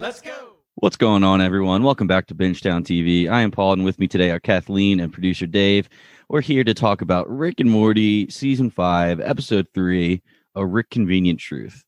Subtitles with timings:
[0.00, 0.54] Let's go.
[0.76, 1.82] What's going on, everyone?
[1.82, 3.28] Welcome back to Bingetown TV.
[3.28, 5.88] I am Paul, and with me today are Kathleen and producer Dave.
[6.28, 10.22] We're here to talk about Rick and Morty, season five, episode three,
[10.54, 11.82] A Rick Convenient Truth.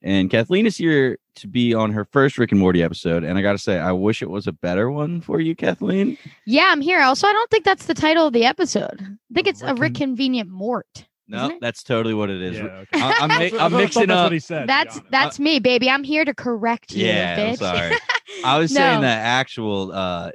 [0.00, 3.24] And Kathleen is here to be on her first Rick and Morty episode.
[3.24, 6.16] And I got to say, I wish it was a better one for you, Kathleen.
[6.46, 7.00] Yeah, I'm here.
[7.00, 9.00] Also, I don't think that's the title of the episode.
[9.02, 11.06] I think it's a Rick Rick Convenient Mort.
[11.28, 12.56] No, that's totally what it is.
[12.58, 13.00] Yeah, okay.
[13.00, 14.24] I- I'm, mi- I I'm thought mixing that's up.
[14.26, 14.68] what he said.
[14.68, 15.90] That's that's me, baby.
[15.90, 17.96] I'm here to correct you, Yeah, I'm sorry.
[18.44, 19.00] I was saying No.
[19.02, 20.30] that actual uh,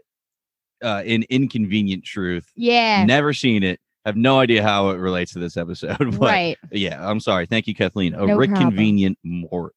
[0.84, 2.52] uh, in inconvenient truth.
[2.56, 3.04] yeah.
[3.06, 3.80] Never seen it.
[4.06, 5.98] Have no idea how it relates to this episode.
[6.20, 6.58] But Right.
[6.72, 7.46] yeah, I'm sorry.
[7.46, 8.16] Thank you, Kathleen.
[8.16, 8.70] A No Rick problem.
[8.72, 9.74] Convenient Mort.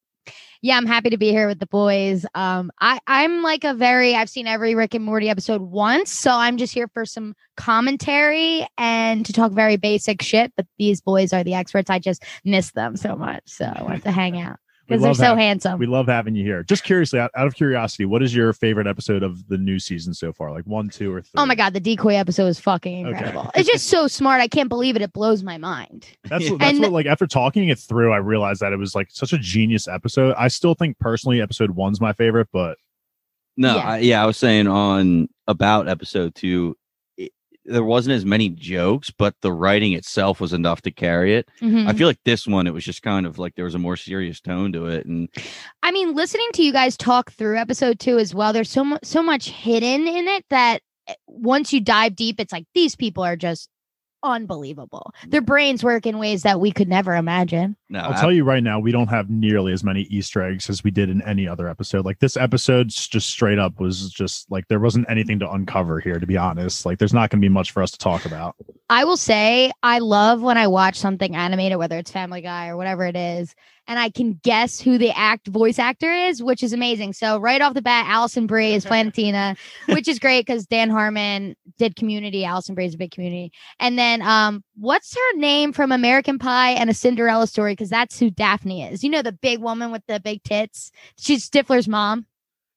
[0.65, 2.25] Yeah, I'm happy to be here with the boys.
[2.33, 6.31] Um, I I'm like a very I've seen every Rick and Morty episode once, so
[6.31, 10.53] I'm just here for some commentary and to talk very basic shit.
[10.57, 11.91] But these boys are the experts.
[11.91, 14.57] I just miss them so much, so I want to hang out
[14.87, 15.79] because they're so hav- handsome.
[15.79, 16.63] We love having you here.
[16.63, 20.13] Just curiously, out, out of curiosity, what is your favorite episode of the new season
[20.13, 20.51] so far?
[20.51, 21.31] Like one, two, or three?
[21.37, 23.15] Oh my god, the decoy episode is fucking Okay.
[23.17, 23.51] incredible.
[23.55, 24.41] it's just so smart.
[24.41, 25.01] I can't believe it.
[25.01, 26.05] It blows my mind.
[26.25, 26.51] That's Yeah.
[26.51, 29.07] what, that's And- what like after talking it through, I realized that it was like
[29.11, 30.35] such a genius episode.
[30.37, 32.77] I still think personally, episode one's my favorite, but
[33.57, 33.87] No, Yeah.
[33.87, 36.77] I, yeah, I was saying on about episode two, it,
[37.65, 41.49] there wasn't as many jokes, but the writing itself was enough to carry it.
[41.61, 41.87] Mhm.
[41.87, 43.97] I feel like this one, it was just kind of like there was a more
[43.97, 45.29] serious tone to it, and
[45.83, 49.03] I mean, listening to you guys talk through episode two as well, there's so much
[49.03, 53.23] so much hidden in it that eh, once you dive deep, it's like these people
[53.23, 53.69] are just
[54.25, 55.13] unbelievable.
[55.27, 57.75] Their brains work in ways that we could never imagine.
[57.89, 60.69] no, I'll I- tell you right now, we don't have nearly as many Easter eggs
[60.69, 62.05] as we did in any other episode.
[62.05, 66.19] Like this episode, just straight up was just like there wasn't anything to uncover here.
[66.19, 68.55] To be honest, like there's not going to be much for us to talk about.
[68.89, 72.77] I will say I love when I watch something animated, whether it's Family Guy or
[72.77, 73.55] whatever it is,
[73.87, 77.13] and I can guess who the act voice actor is, which is amazing.
[77.13, 79.57] So right off the bat, Alison Brie is Planetina,
[79.89, 82.45] which is great because Dan Harmon did Community.
[82.45, 86.71] Alison Brie is a big Community, and then um, what's her name from American Pie
[86.71, 87.73] and a Cinderella Story?
[87.73, 89.03] Because that's who Daphne is.
[89.03, 90.91] You know the big woman with the big tits.
[91.17, 92.25] She's Stifler's mom.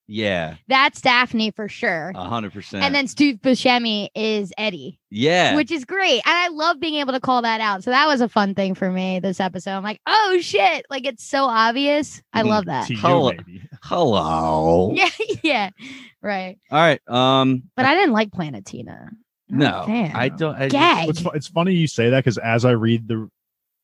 [0.09, 2.13] Yeah, That's Daphne for sure.
[2.15, 2.83] a hundred percent.
[2.83, 6.21] And then Steve Buscemi is Eddie yeah, which is great.
[6.27, 7.83] And I love being able to call that out.
[7.83, 9.73] So that was a fun thing for me this episode.
[9.73, 10.85] I'm like, oh shit.
[10.91, 12.21] Like it's so obvious.
[12.33, 12.89] I love that.
[12.89, 13.33] To you, Hello.
[13.33, 13.63] maybe.
[13.83, 14.93] hello.
[14.99, 15.11] Yeah,
[15.43, 15.71] yeah.
[16.23, 16.59] Right.
[16.71, 17.01] All right.
[17.09, 17.65] Um.
[17.77, 19.11] But I didn't like Planetina.
[19.49, 20.15] Not no, fan.
[20.15, 20.55] I don't.
[20.55, 21.09] I, Gag.
[21.09, 23.31] It's, it's funny you say that because as I read the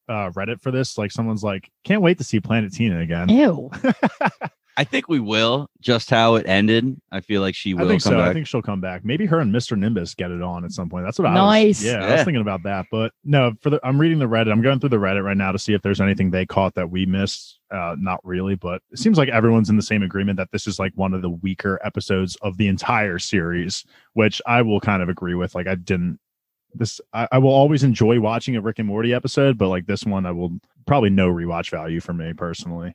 [0.09, 3.71] uh, Reddit for this, like someone's like, "Can't wait to see Planetina again." Ew.
[4.77, 5.69] I think we will.
[5.81, 8.19] Just how it ended, I feel like she I will think come so.
[8.19, 8.29] back.
[8.31, 9.05] I think she'll come back.
[9.05, 9.79] Maybe her and Mr.
[9.79, 11.05] Nimbus get it on at some point.
[11.05, 11.79] That's what I Nice.
[11.79, 11.85] was.
[11.85, 12.13] Yeah, I Yeah.
[12.17, 12.87] was thinking about that.
[12.91, 14.51] But no, for the I'm reading the Reddit.
[14.51, 16.91] I'm going through the Reddit right now to see if there's anything they caught that
[16.91, 17.61] we missed.
[17.71, 20.79] Uh, not really, but it seems like everyone's in the same agreement that this is
[20.79, 25.09] like one of the weaker episodes of the entire series, which I will kind of
[25.09, 25.55] agree with.
[25.55, 26.19] Like I didn't
[26.77, 30.05] this I, I will always enjoy watching a Rick and Morty episode, but like this
[30.05, 32.95] one I will probably no rewatch value for me personally.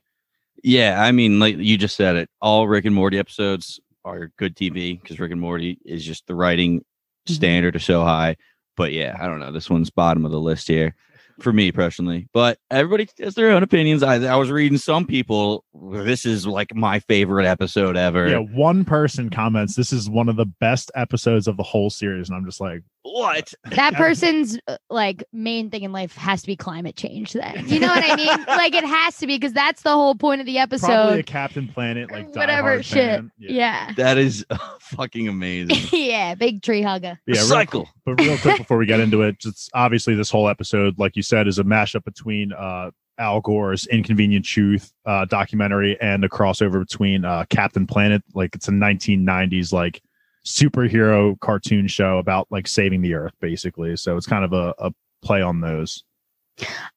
[0.62, 2.28] Yeah, I mean, like you just said it.
[2.40, 6.34] All Rick and Morty episodes are good TV because Rick and Morty is just the
[6.34, 6.84] writing
[7.26, 7.34] Mm-hmm.
[7.34, 8.36] standard is so high.
[8.76, 9.52] But yeah, I don't know.
[9.52, 10.94] This one's bottom of the list here
[11.42, 12.28] for me personally.
[12.32, 14.02] But everybody has their own opinions.
[14.02, 15.64] I, I was reading some people.
[15.92, 18.28] This is like my favorite episode ever.
[18.28, 22.28] Yeah, one person comments this is one of the best episodes of the whole series,
[22.28, 23.52] and I'm just like, What?
[23.64, 27.68] That person's uh, like main thing in life has to be climate change then.
[27.68, 28.44] You know what I mean?
[28.48, 31.26] like it has to be because that's the whole point of the probably a episode.
[31.26, 32.96] Captain Planet like Whatever shit.
[33.16, 33.32] fan.
[33.38, 33.92] Yeah.
[33.96, 34.44] That is
[34.80, 35.76] fucking amazing.
[36.00, 36.34] Yeah.
[36.34, 37.18] Big tree hugger.
[37.26, 37.88] But yeah, real, Cycle.
[38.04, 41.22] but real quick before we get into it, just obviously this whole episode, like you
[41.30, 46.80] said, is a mashup between uh Al Gore's Inconvenient Truth uh, documentary and a crossover
[46.80, 48.22] between uh, Captain Planet.
[48.34, 50.02] Like it's a 1990s like
[50.44, 53.94] superhero cartoon show about like saving the Earth, basically.
[53.96, 54.92] So it's kind of a, a
[55.22, 56.02] play on those.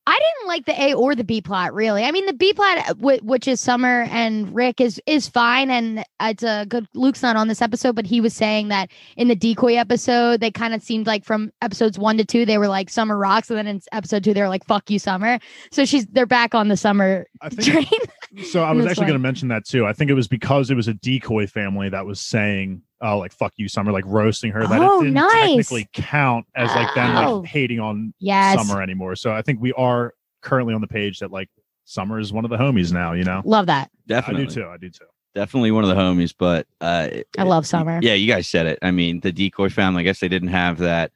[0.05, 2.03] I didn't like the A or the B plot really.
[2.03, 5.69] I mean, the B plot, uh, whi- which is Summer and Rick, is is fine,
[5.69, 6.87] and it's a good.
[6.93, 10.51] Luke's not on this episode, but he was saying that in the decoy episode, they
[10.51, 13.57] kind of seemed like from episodes one to two, they were like Summer rocks, and
[13.57, 15.39] then in episode two, they were like "fuck you, Summer."
[15.71, 17.99] So she's they're back on the Summer I think train.
[18.45, 18.63] so.
[18.63, 19.85] I was actually going to mention that too.
[19.85, 23.31] I think it was because it was a decoy family that was saying, "Oh, like
[23.31, 24.67] fuck you, Summer," like roasting her.
[24.67, 25.31] That Oh, it didn't nice.
[25.33, 27.37] technically count as like them Oh.
[27.39, 29.15] like hating on yes, Summer anymore.
[29.15, 31.49] So I think we are currently on the page that like
[31.85, 33.13] Summer is one of the homies now.
[33.13, 33.91] You know, love that.
[34.07, 34.43] Definitely.
[34.43, 34.67] I do too.
[34.67, 35.05] I do too.
[35.35, 37.99] Definitely one of the homies, but uh I love Summer.
[38.03, 38.79] Yeah, you guys said it.
[38.81, 41.11] I mean, the decoy family, I guess they didn't have that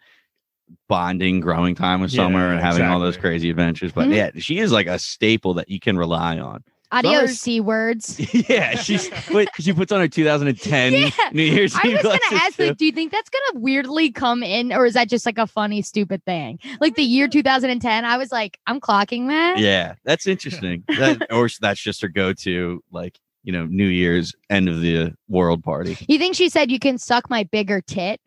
[0.90, 3.92] bonding growing time with Yeah, Summer and having all those crazy adventures.
[3.92, 4.16] But Mhm.
[4.16, 6.64] yeah, she is like a staple that you can rely on.
[6.92, 8.20] Adios, c words.
[8.50, 12.20] yeah, she's wait, she puts on her 2010 Yeah, New Year's I Eve was gonna
[12.32, 12.68] ask, too.
[12.68, 15.48] like, do you think that's gonna weirdly come in, or is that just like a
[15.48, 16.60] funny, stupid thing?
[16.80, 19.58] Like the year 2010, I was like, I'm clocking that.
[19.58, 20.84] Yeah, that's interesting.
[20.98, 25.64] That, or that's just her go-to, like you know, New Year's end of the world
[25.64, 25.96] party.
[26.08, 28.20] You think she said you can suck my bigger tit?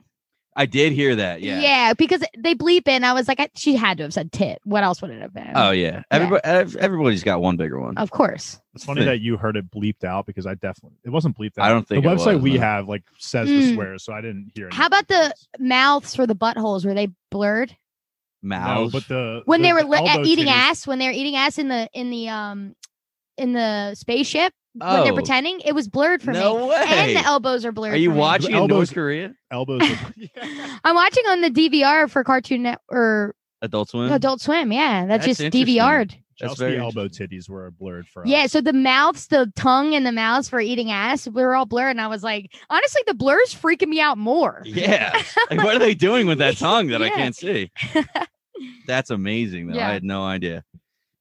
[0.60, 1.40] I did hear that.
[1.40, 1.60] Yeah.
[1.60, 3.02] Yeah, because they bleep in.
[3.02, 4.58] I was like, I, she had to have said tit.
[4.64, 5.52] What else would it have been?
[5.54, 6.02] Oh yeah.
[6.10, 7.96] Everybody, ev- everybody's got one bigger one.
[7.96, 8.60] of course.
[8.74, 11.64] It's funny that you heard it bleeped out because I definitely it wasn't bleeped out.
[11.64, 12.60] I don't think the website was, we no.
[12.60, 13.58] have like says Mm.
[13.58, 14.66] the swears, so I didn't hear.
[14.66, 16.84] any How about the mouths for the buttholes?
[16.84, 17.74] Were they blurred
[18.42, 18.48] no?
[18.50, 18.92] Mouths.
[18.92, 20.86] But the when the- they were the li- eating titties- ass?
[20.86, 22.74] When they were eating ass in the in the um
[23.40, 25.14] in the spaceship when they're Oh.
[25.16, 26.68] pretending, it was blurred for no me.
[26.68, 26.84] way.
[26.86, 27.94] And the elbows are blurred.
[27.94, 28.20] Are you for me.
[28.20, 29.32] watching in Elbows- North Korea?
[29.50, 29.82] elbows.
[29.82, 30.12] Are,
[30.84, 34.12] I'm watching on the DVR for Cartoon Net or Adult Swim.
[34.12, 34.70] Adult Swim.
[34.72, 35.52] Yeah, that's, That's just.
[35.54, 36.10] DVR'd.
[36.38, 38.28] That's Chelsea very elbow titties were blurred for us.
[38.28, 41.66] Yeah, so the mouths, the tongue, and the mouths for eating ass we were all
[41.66, 44.62] blurred, and I was like, honestly, the blur's freaking me out more.
[44.64, 45.12] Yeah.
[45.50, 47.70] Like, what are they doing with that tongue that I can't see?
[48.86, 49.74] That's amazing, though.
[49.76, 49.88] Yeah.
[49.88, 50.64] I had no idea.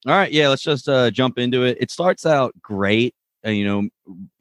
[0.08, 1.78] All right, yeah, let's just uh, jump into it.
[1.80, 3.14] It starts out great.
[3.44, 3.90] And, you know,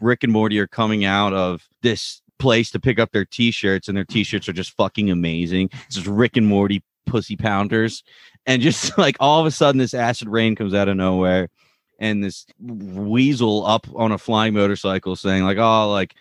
[0.00, 3.96] Rick and Morty are coming out of this place to pick up their t-shirts, and
[3.96, 5.70] their t-shirts are just fucking amazing.
[5.86, 8.02] It's just Rick and Morty pussy pounders.
[8.46, 11.48] And just like all of a sudden, this acid rain comes out of nowhere,
[11.98, 16.14] and this weasel up on a flying motorcycle saying, like, oh, like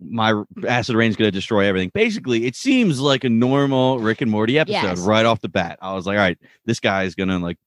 [0.00, 1.90] my acid rain's gonna destroy everything.
[1.94, 4.98] Basically, it seems like a normal Rick and Morty episode Yes.
[5.00, 5.78] right off the bat.
[5.80, 7.58] I was like, all right, this guy is gonna like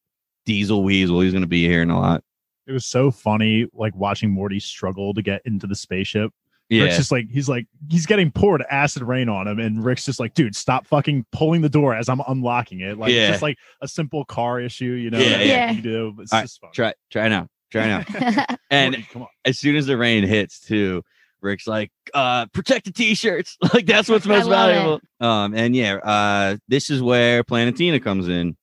[0.46, 1.22] diesel weasel.
[1.22, 2.24] He's gonna be here in a lot.
[2.68, 6.32] it was so funny, like watching Morty struggle to get into the spaceship.
[6.70, 10.06] Yeah, Rick's just like he's like he's getting poured acid rain on him, and Rick's
[10.06, 12.98] just like, dude, stop fucking pulling the door as I'm unlocking it.
[12.98, 13.30] Like Yeah.
[13.30, 15.20] just like a simple car issue, you know?
[15.20, 15.72] Yeah, that yeah.
[15.72, 16.72] You do, it's All right, just fun.
[16.74, 18.04] try try now, try now.
[18.72, 19.28] and Morty, come on.
[19.46, 21.04] as soon as the rain hits, too,
[21.40, 23.58] Rick's like, uh, protect the t-shirts.
[23.76, 24.74] like that's what's most love it.
[24.74, 25.02] valuable.
[25.20, 28.58] Um, and yeah, uh, this is where Planetina comes in,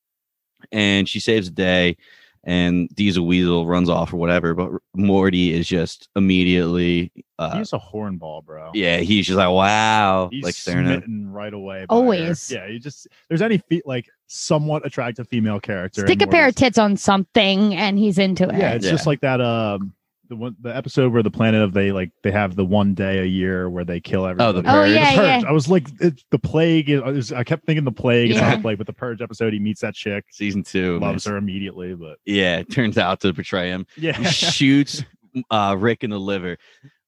[0.70, 1.96] and she saves the day.
[2.44, 7.78] And Diesel Weasel runs off or whatever, but Morty is just immediately, uh, He's a
[7.78, 8.72] hornball, bro.
[8.74, 11.04] yeah, he's just like, wow, He's like staring at.
[11.04, 11.86] smitten right away.
[11.86, 12.00] by her.
[12.00, 12.50] Always.
[12.50, 16.04] Yeah, you just there's any fe- like somewhat attractive female character.
[16.04, 18.56] Stick a pair of tits on something, and he's into it.
[18.58, 18.90] Yeah, it's Yeah.
[18.90, 19.40] just like that.
[19.40, 19.94] Um,
[20.28, 23.18] the one the episode where the planet of they like they have the one day
[23.18, 24.62] a year where they kill everybody.
[24.62, 24.90] the Oh, Purge.
[24.92, 25.42] The purge.
[25.42, 25.42] yeah.
[25.46, 26.88] I was like, it's the plague.
[26.90, 28.30] Is, I kept thinking the plague.
[28.30, 28.56] It's not Yeah.
[28.56, 29.52] the plague, but the purge episode.
[29.52, 31.32] He meets that chick, Season two, loves man.
[31.32, 31.94] her immediately.
[31.94, 33.86] But Yeah, it turns out to betray him.
[33.96, 35.04] yeah, He shoots
[35.50, 36.56] uh, Rick in the liver.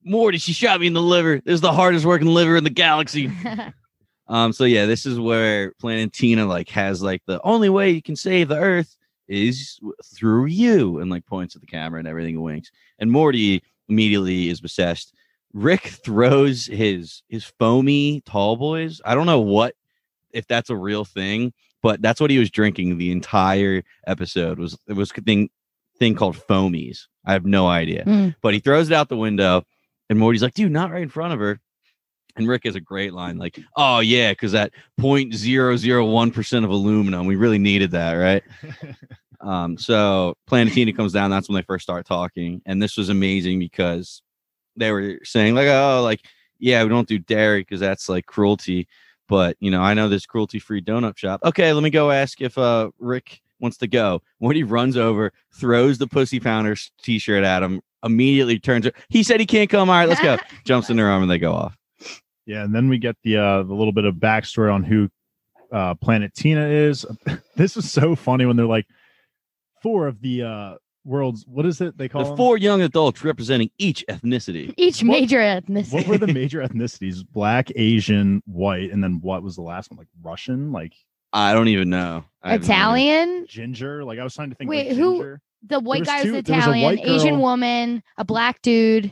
[0.05, 1.41] Morty, she shot me in the liver.
[1.45, 3.31] This is the hardest working liver in the galaxy.
[4.27, 8.17] Um, so yeah, this is where Planetina like has like the only way you can
[8.17, 8.97] save the Earth
[9.29, 12.71] is through you, and like points at the camera and everything winks.
[12.99, 15.15] And Morty immediately is possessed.
[15.53, 19.00] Rick throws his his foamy tall boys.
[19.05, 19.75] I don't know what
[20.32, 24.59] if that's a real thing, but that's what he was drinking the entire episode.
[24.59, 25.49] Was it was a thing
[25.99, 27.06] thing called foamies.
[27.25, 28.35] I have no idea, Mm.
[28.43, 29.65] but he throws it out the window,
[30.11, 31.61] and Morty's like, "Dude, not right in front of her."
[32.37, 37.27] And Rick has a great line, like, "Oh yeah, because that 0.001 percent of aluminum,
[37.27, 38.43] we really needed that, right?"
[39.45, 41.31] Um, so Planetina comes down.
[41.31, 44.23] That's when they first start talking, and this was amazing because
[44.75, 46.23] they were saying like, "Oh, like
[46.58, 48.89] yeah, we don't do dairy because that's like cruelty."
[49.29, 51.41] But you know, I know this cruelty-free donut shop.
[51.44, 54.23] Okay, let me go ask if uh Rick wants to go.
[54.39, 57.82] When he runs over, throws the Pussy Pounders t-shirt at him.
[58.03, 58.87] Immediately turns.
[59.08, 59.89] He said he can't come.
[59.89, 60.37] All right, let's go.
[60.65, 61.77] Jumps in their arm and they go off.
[62.46, 62.65] Yeah.
[62.65, 65.08] And then we get the uh the little bit of backstory on who
[65.72, 67.05] uh Planetina is.
[67.56, 68.86] this is so funny when they're like
[69.82, 70.74] four of the uh
[71.06, 72.36] world's what is it they call The them?
[72.39, 74.72] four young adults representing each ethnicity.
[74.79, 75.93] Each What- major ethnicity.
[75.93, 77.22] what were the major ethnicities?
[77.31, 79.98] Black, Asian, white, and then what was the last one?
[79.98, 80.94] Like Russian, like
[81.32, 82.24] I don't even know.
[82.43, 82.63] I have.
[82.63, 83.44] Italian.
[83.48, 84.05] ginger.
[84.05, 84.70] Like I was trying to think.
[84.70, 85.36] Wait, like, who-
[85.67, 86.84] The white guy two- was there Italian.
[86.84, 88.03] white Asian woman.
[88.17, 89.06] A black dude.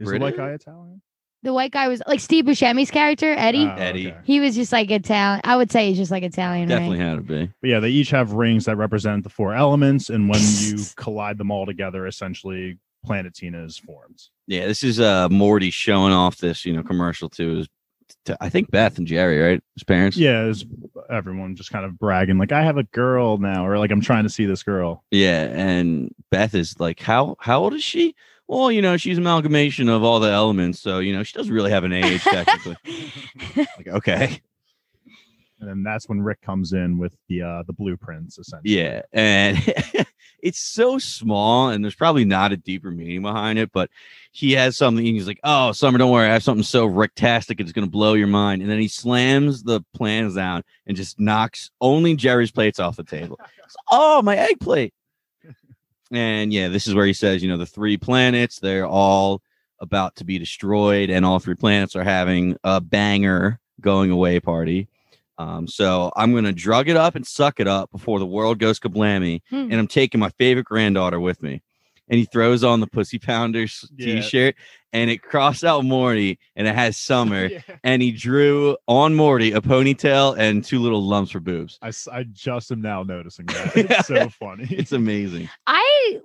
[0.00, 1.02] is the white guy Italian?
[1.44, 3.66] The white guy was like Steve Buscemi's character, Eddie.
[3.66, 4.08] Oh, Eddie.
[4.08, 4.18] okay.
[4.24, 5.42] he was just like Italian.
[5.44, 7.04] I would say he's just like Italian, Definitely right?
[7.06, 7.52] had to be.
[7.60, 11.36] But yeah, they each have rings that represent the four elements, and when you collide
[11.38, 14.20] them all together, essentially, Planetina is formed.
[14.46, 17.68] Yeah, this is uh Morty showing off this, you know, commercial to his
[18.26, 19.62] to, I think Beth and Jerry, right?
[19.74, 20.16] His parents.
[20.16, 20.64] Yeah, it's
[21.10, 24.24] everyone just kind of bragging, like I have a girl now, or like I'm trying
[24.24, 25.04] to see this girl.
[25.10, 28.14] Yeah, and Beth is like, how how old is she?
[28.46, 31.52] Well, you know, she's an amalgamation of all the elements, so you know, she doesn't
[31.52, 32.76] really have an age technically.
[33.56, 34.40] like, okay.
[35.60, 38.76] And then that's when Rick comes in with the uh the blueprints essentially.
[38.76, 39.56] Yeah, and
[40.40, 43.72] it's so small, and there's probably not a deeper meaning behind it.
[43.72, 43.88] But
[44.30, 45.02] he has something.
[45.02, 48.26] He's like, "Oh, Summer, don't worry, I have something so ricktastic, it's gonna blow your
[48.26, 52.96] mind." And then he slams the plans down and just knocks only Jerry's plates off
[52.96, 53.40] the table.
[53.90, 54.92] oh, my egg plate!
[56.10, 59.42] And yeah, this is where he says, you know, the three planets, they're all
[59.80, 64.88] about to be destroyed, and all three planets are having a banger going away party.
[65.36, 68.78] Um, so I'm gonna drug it up and suck it up before the world goes
[68.78, 69.56] kablammy, Hmm.
[69.70, 71.60] and I'm taking my favorite granddaughter with me.
[72.08, 74.20] And he throws on the Pussy Pounders Yeah.
[74.20, 74.54] t-shirt,
[74.92, 77.48] and it crossed out Morty, and it has Summer,
[77.82, 81.78] and he drew on Morty a ponytail and two little lumps for boobs.
[81.82, 83.72] I, I just am now noticing that.
[83.76, 84.66] It's so funny.
[84.70, 85.48] It's amazing.
[85.66, 86.20] I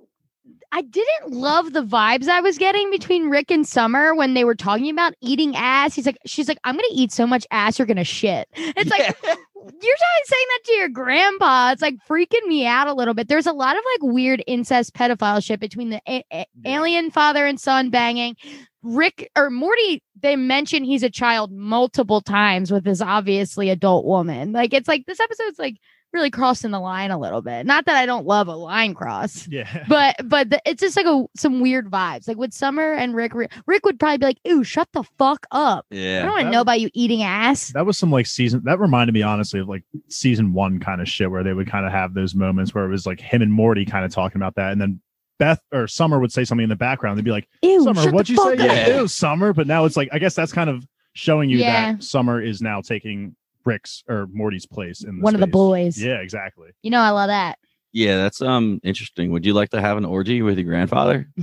[0.72, 4.54] I didn't love the vibes I was getting between Rick and Summer when they were
[4.54, 5.94] talking about eating ass.
[5.96, 8.48] He's like, she's like, I'm gonna eat so much ass, you're gonna shit.
[8.54, 9.34] It's like Yeah.
[9.62, 11.70] You're trying saying that to your grandpa.
[11.72, 13.28] It's like freaking me out a little bit.
[13.28, 17.44] There's a lot of like weird incest pedophile shit between the a- a- alien father
[17.46, 18.36] and son banging.
[18.82, 24.52] Rick or Morty, they mention he's a child multiple times with this obviously adult woman.
[24.52, 25.76] Like it's like this episode's like
[26.12, 27.66] really crossing the line a little bit.
[27.66, 29.84] Not that I don't love a line cross yeah.
[29.88, 32.26] but but the, it's just like a some weird vibes.
[32.28, 35.46] Like with Summer and Rick, Rick, Rick would probably be like, "Ooh, shut the fuck
[35.50, 35.86] up!
[35.90, 36.20] Yeah.
[36.20, 38.78] I don't want to know about you eating ass." that was some like season that
[38.80, 41.92] reminded me honestly of like season one kind of shit where they would kind of
[41.92, 44.72] have those moments where it was like him and Morty kind of talking about that
[44.72, 45.00] and then
[45.38, 47.16] Beth or Summer would say something in the background.
[47.18, 48.52] They'd be like, Ew, Summer, what'd you say?
[48.52, 48.58] up.
[48.58, 48.96] Yeah.
[49.00, 49.54] Ew, Summer.
[49.54, 51.92] But now it's like, I guess that's kind of showing you Yeah.
[51.94, 53.34] that Summer is now taking
[53.70, 56.00] Rick's or Morty's place in the One of the boys.
[56.02, 56.70] Yeah, exactly.
[56.82, 57.58] You know, I love that.
[57.92, 59.30] Yeah, that's um interesting.
[59.32, 61.28] Would you like to have an orgy with your grandfather?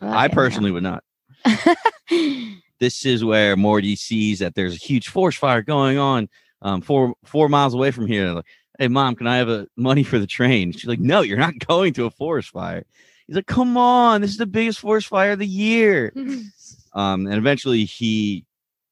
[0.00, 1.04] I Fucking personally would not.
[2.78, 6.28] This is where Morty sees that there's a huge forest fire going on
[6.60, 8.32] um four four miles away from here.
[8.32, 8.44] Like,
[8.78, 10.72] hey mom, can I have a money for the train?
[10.72, 12.84] She's like, No, you're not going to a forest fire.
[13.26, 16.12] He's like, Come on, this is the biggest forest fire of the year.
[16.92, 18.44] Um, and eventually he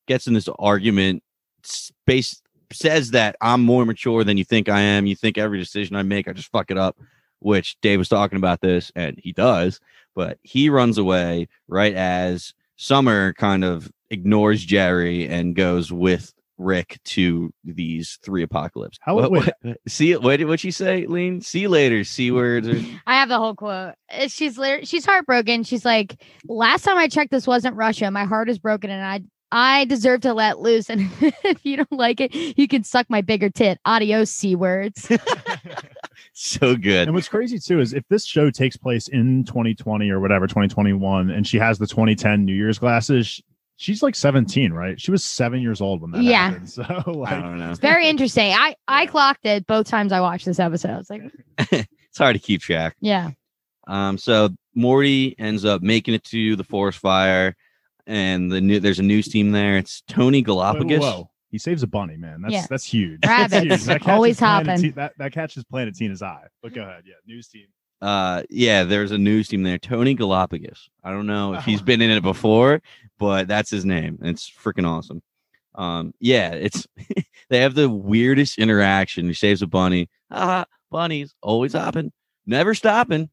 [0.06, 1.22] gets in this argument,
[1.62, 2.40] space
[2.74, 5.06] says that I'm more mature than you think I am.
[5.06, 6.96] You think every decision I make, I just fuck it up,
[7.40, 9.80] which Dave was talking about this, and he does,
[10.14, 17.00] but he runs away right as Summer kind of ignores Jerry and goes with Rick
[17.04, 18.96] to these three apocalypse.
[19.00, 19.50] How- what, wait.
[19.62, 21.40] what- see what did what she say, Lean?
[21.40, 22.68] See you later, C words.
[22.68, 23.94] or- I have the whole quote.
[24.12, 25.64] Uh, She's she's heartbroken.
[25.64, 26.14] She's like,
[26.48, 28.08] "Last time I checked, this wasn't Russia.
[28.12, 29.22] My heart is broken, and I."
[29.54, 33.20] I deserve to let loose, and if you don't like it, you can suck my
[33.22, 33.78] bigger tit.
[33.86, 35.08] Adios, c words.
[36.32, 37.06] so good.
[37.08, 41.30] And what's crazy too is if this show takes place in 2020 or whatever, 2021,
[41.30, 43.40] and she has the 2010 New Year's glasses,
[43.76, 45.00] she's like 17, right?
[45.00, 46.50] She was seven years old when that Yeah.
[46.50, 46.70] happened.
[46.70, 46.82] So
[47.26, 47.74] I don't know.
[47.74, 48.52] Very interesting.
[48.54, 50.98] I I clocked it both times I watched this episode.
[51.00, 51.22] It's like,
[52.08, 52.96] It's hard to keep track.
[53.00, 53.30] yeah,
[53.88, 57.56] Um, so Morty ends up making it to the forest fire,
[58.06, 59.76] and the new there's a news team there.
[59.78, 61.00] It's Tony whoa, Galapagos.
[61.00, 61.30] whoa.
[61.50, 62.42] He saves a bunny, man.
[62.42, 62.66] That's Yeah.
[62.68, 63.20] that's huge.
[63.22, 63.84] That's Rabbits, huge.
[63.84, 64.92] That catches always Planet hopping.
[64.92, 66.46] That, that catches Planetina's eye.
[66.62, 67.04] But go ahead.
[67.06, 67.14] Yeah.
[67.26, 67.66] News team.
[68.02, 69.78] Uh, yeah, there's a news team there.
[69.78, 70.90] Tony Galapagos.
[71.04, 72.82] I don't know if he's been in it before,
[73.18, 74.18] but that's his name.
[74.22, 75.22] It's freaking awesome.
[75.76, 76.86] Um, yeah, it's
[77.48, 79.26] they have the weirdest interaction.
[79.28, 80.08] He saves a bunny.
[80.30, 82.12] Ah, bunnies always hopping,
[82.46, 83.30] never stopping.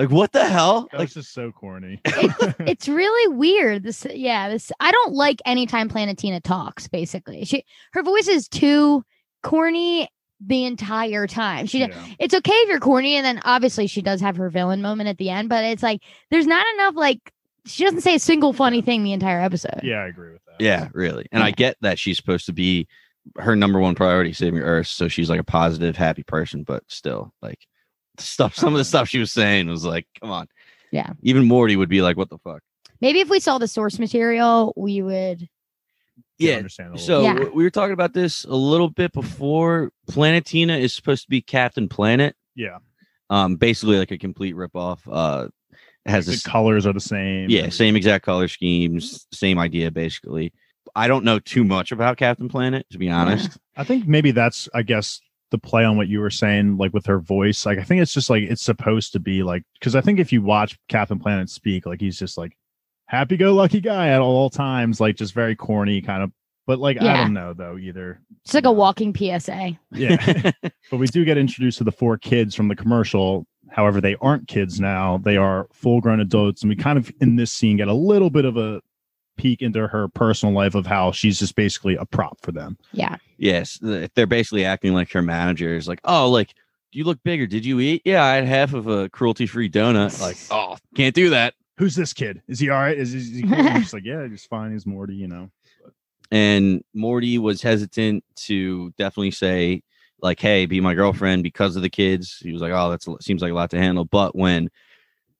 [0.00, 0.88] Like what the hell?
[0.92, 2.00] That Like was just so corny.
[2.04, 3.82] it's really weird.
[3.82, 4.72] This, yeah, this.
[4.80, 6.88] I don't like anytime Planetina talks.
[6.88, 9.04] Basically, she her voice is too
[9.42, 10.08] corny
[10.40, 11.66] the entire time.
[11.66, 11.88] She, Yeah.
[12.18, 15.18] it's okay if you're corny, and then obviously she does have her villain moment at
[15.18, 16.94] the end, but it's like there's not enough.
[16.96, 17.30] Like
[17.66, 19.80] she doesn't say a single funny thing the entire episode.
[19.82, 20.64] yeah, I agree with that.
[20.64, 21.26] Yeah, really.
[21.30, 22.88] And I get that she's supposed to be
[23.36, 24.86] her number one priority, saving Earth.
[24.86, 27.58] So she's like a positive, happy person, but still, like
[28.20, 28.54] stuff.
[28.54, 30.46] Some of the stuff she was saying was like, come on.
[30.92, 31.10] Yeah.
[31.22, 32.62] Even Morty would be like, what the fuck?
[33.00, 35.48] Maybe if we saw the source material, we would.
[36.38, 36.56] Yeah, Yeah.
[36.58, 36.98] understandable.
[36.98, 37.44] So Yeah.
[37.54, 39.92] we were talking about this a little bit before.
[40.10, 42.34] Planetina is supposed to be Captain Planet.
[42.54, 42.78] yeah,
[43.30, 44.98] Um, basically like a complete ripoff.
[45.10, 45.48] Uh,
[46.06, 47.48] has the this colors are the same.
[47.50, 50.52] yeah, same exact color schemes, same idea basically.
[50.94, 53.58] I don't know too much about Captain Planet to be honest.
[53.76, 57.06] I think maybe that's, I guess, the play on what you were saying, like with
[57.06, 57.66] her voice.
[57.66, 60.32] Like, I think it's just like it's supposed to be like, because I think if
[60.32, 62.56] you watch Captain Planet speak, like he's just like
[63.06, 66.32] happy go lucky guy at all times, like just very corny kind of.
[66.66, 68.20] But like, I don't know though either.
[68.44, 69.78] It's like a walking PSA.
[69.90, 70.52] Yeah.
[70.90, 73.44] but we do get introduced to the four kids from the commercial.
[73.70, 75.18] However, they aren't kids now.
[75.18, 76.62] They are full grown adults.
[76.62, 78.80] And we kind of, in this scene, get a little bit of a
[79.36, 82.76] peek into her personal life of how she's just basically a prop for them.
[82.92, 83.16] Yeah.
[83.38, 86.54] Yes, they're basically acting like her manager is like, oh, like
[86.92, 87.46] do you look bigger.
[87.46, 88.02] Did you eat?
[88.04, 90.20] Yeah, I had half of a cruelty-free donut.
[90.20, 91.54] Like, oh, can't do that.
[91.78, 92.42] Who's this kid?
[92.48, 92.96] Is he all right?
[92.96, 93.54] Is, is he cool?
[93.54, 94.72] And she's like, yeah, he's fine.
[94.72, 95.50] He's Morty, you know.
[96.30, 99.82] And Morty was hesitant to definitely say,
[100.20, 102.38] like, hey, be my girlfriend because of the kids.
[102.40, 104.04] He was like, oh, that seems like a lot to handle.
[104.04, 104.68] But when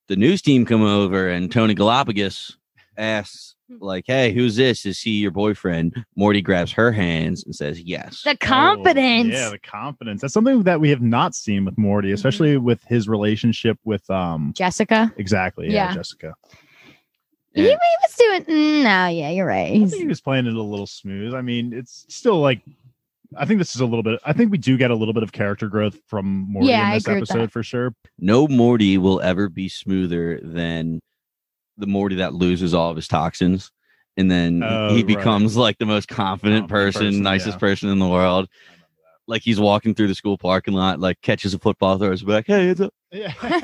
[0.08, 2.56] the news team come over and Tony Galapagos
[2.96, 4.84] asks, like, hey, who's this?
[4.84, 6.04] Is he your boyfriend?
[6.16, 8.22] Morty grabs her hands and says, yes.
[8.24, 9.34] The confidence.
[9.34, 10.20] Oh, yeah, the confidence.
[10.22, 14.52] That's something that we have not seen with Morty, especially with his relationship with um
[14.56, 15.12] Jessica.
[15.16, 15.94] exactly, yeah, Yeah.
[15.94, 16.34] Jessica.
[17.52, 18.44] He, he was doing.
[18.44, 19.72] mm, No, yeah, you're right.
[19.82, 21.34] I think he was playing it a little smooth.
[21.34, 22.62] I mean, it's still like
[23.36, 25.22] I think this is a little bit I think we do get a little bit
[25.22, 27.94] of character growth from Morty Yeah, in this episode for sure.
[28.18, 31.00] no Morty will ever be smoother than
[31.80, 33.70] the Morty that loses all of his toxins.
[34.16, 35.06] And then Oh, he right.
[35.06, 37.58] becomes like the most confident, Confident person, person, nicest yeah.
[37.60, 38.48] person in the world.
[39.26, 42.46] Like he's walking through the school parking lot, like catches a football, throws it back.
[42.46, 43.32] Hey, it's a Yeah.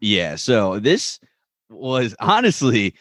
[0.00, 1.18] Yeah, so this
[1.70, 2.94] was honestly,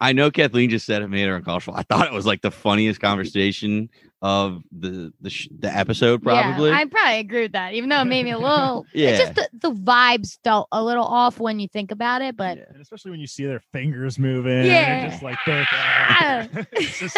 [0.00, 1.78] I know Kathleen just said it made her uncomfortable.
[1.78, 3.88] I thought it was like the funniest conversation
[4.22, 6.70] of the the sh- the episode, probably.
[6.70, 8.86] Yeah, I probably agree with that, even though it made me a little.
[8.94, 9.08] Yeah.
[9.10, 12.56] It's just the, the vibes felt a little off when you think about it, but
[12.58, 12.64] Yeah.
[12.72, 14.66] and especially when you see their fingers moving.
[14.66, 15.02] Yeah.
[15.02, 16.46] you're just like Ah.
[16.72, 17.16] It's just-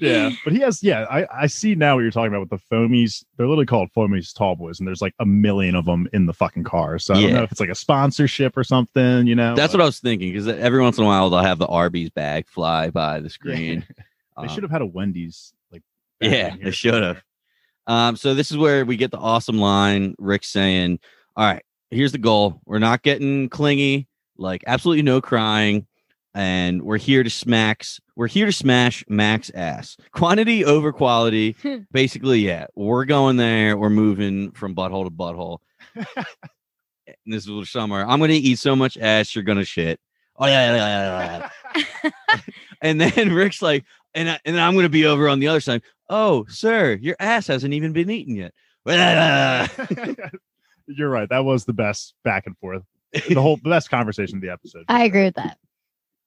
[0.00, 0.30] yeah.
[0.44, 3.24] But he has, yeah, I, I see now what you're talking about with the foamies.
[3.36, 6.32] They're literally called foamies tall boys, and there's like a million of them in the
[6.34, 6.98] fucking car.
[6.98, 9.54] So I don't know if it's like a sponsorship or something, you know.
[9.54, 12.10] That's what I was thinking because every once in a while they'll have the Arby's
[12.10, 13.84] bag fly by the screen.
[13.88, 15.65] They Um, should have had a Wendy's like bag
[16.20, 17.22] Yeah, in they should have.
[17.86, 20.14] Um, so this is where we get the awesome line.
[20.18, 20.98] Rick saying,
[21.36, 22.60] "All right, here's the goal.
[22.66, 24.08] We're not getting clingy.
[24.38, 25.86] Like absolutely no crying,
[26.34, 28.00] and we're here to smacks.
[28.16, 29.96] We're here to smash Max ass.
[30.12, 31.56] Quantity over quality.
[31.92, 32.66] Basically, yeah.
[32.74, 33.76] We're going there.
[33.76, 35.58] We're moving from butthole to butthole.
[37.06, 38.04] and this is summer.
[38.04, 39.34] I'm gonna eat so much ass.
[39.34, 40.00] You're gonna shit.
[40.38, 42.40] Oh yeah, yeah, yeah, yeah, yeah.
[42.82, 45.82] And then Rick's like, and I, and I'm gonna be over on the other side.
[46.08, 48.52] Oh, sir, your ass hasn't even been eaten yet.
[50.86, 51.28] You're right.
[51.28, 52.82] That was the best back and forth.
[53.28, 54.84] The whole the best conversation of the episode.
[54.88, 55.58] I agree with that.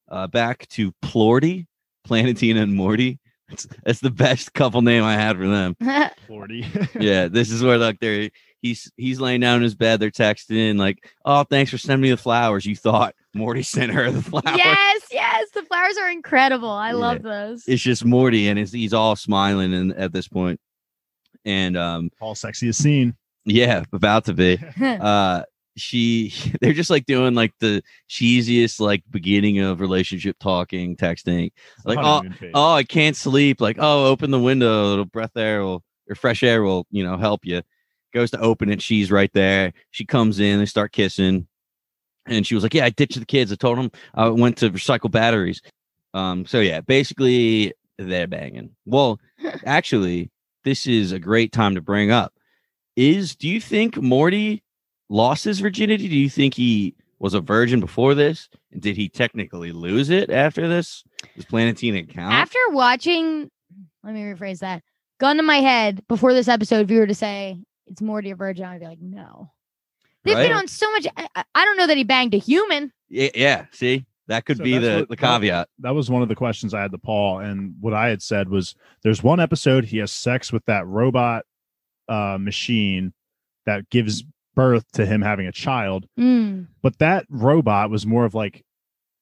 [0.09, 1.67] uh, back to Plorty,
[2.07, 3.19] Planetina, and Morty.
[3.47, 5.75] That's, that's the best couple name I had for them.
[6.27, 6.65] Forty.
[6.99, 8.29] Yeah, this is where like they're
[8.61, 9.99] he's he's laying down in his bed.
[9.99, 14.11] They're texting like, "Oh, thanks for sending me the flowers." You thought Morty sent her
[14.11, 14.57] the flowers.
[14.57, 16.69] yes, yes, the flowers are incredible.
[16.69, 16.95] I Yeah.
[16.95, 17.63] love those.
[17.67, 20.59] It's just Morty, and it's, he's all smiling and at this point.
[21.45, 23.15] And um, All sexiest scene.
[23.45, 24.57] yeah, about to be.
[24.81, 25.43] uh
[25.77, 31.51] she they're just like doing like the cheesiest like beginning of relationship talking texting
[31.85, 32.51] Like, Honeymoon phase.
[32.53, 36.15] oh i can't sleep like oh open the window a little breath air will or
[36.15, 37.61] fresh air will you know help you
[38.13, 41.47] goes to open it she's right there she comes in they start kissing
[42.29, 43.51] and she was like yeah i ditched the kids.
[43.51, 45.61] I told them i went to recycle batteries.
[46.13, 48.71] Um so yeah basically they're banging.
[48.85, 49.19] Well
[49.65, 50.29] actually
[50.63, 52.33] this is a great time to bring up.
[52.95, 54.63] Is do you think morty
[55.09, 56.07] lost his virginity?
[56.07, 58.49] Do you think he was a virgin before this?
[58.71, 61.03] And did he technically lose it after this?
[61.35, 62.33] Does planetina count?
[62.33, 63.49] After watching,
[64.03, 64.83] let me rephrase that.
[65.19, 68.35] Gun to my head before this episode, if you were to say it's Morty a
[68.35, 69.51] virgin, I'd be like, no.
[70.23, 71.07] They've been on so much.
[71.17, 72.91] I, I- I don't know that he banged a human.
[73.09, 76.29] yeah, yeah see that could So be the, what- the caveat that was one of
[76.29, 79.85] the questions I had to Paul, and what I had said was, "There's one episode
[79.85, 81.45] he has sex with that robot
[82.07, 83.13] uh, machine
[83.65, 84.23] that gives
[84.55, 86.67] birth to him having a child, Mm.
[86.81, 88.63] but that robot was more of like,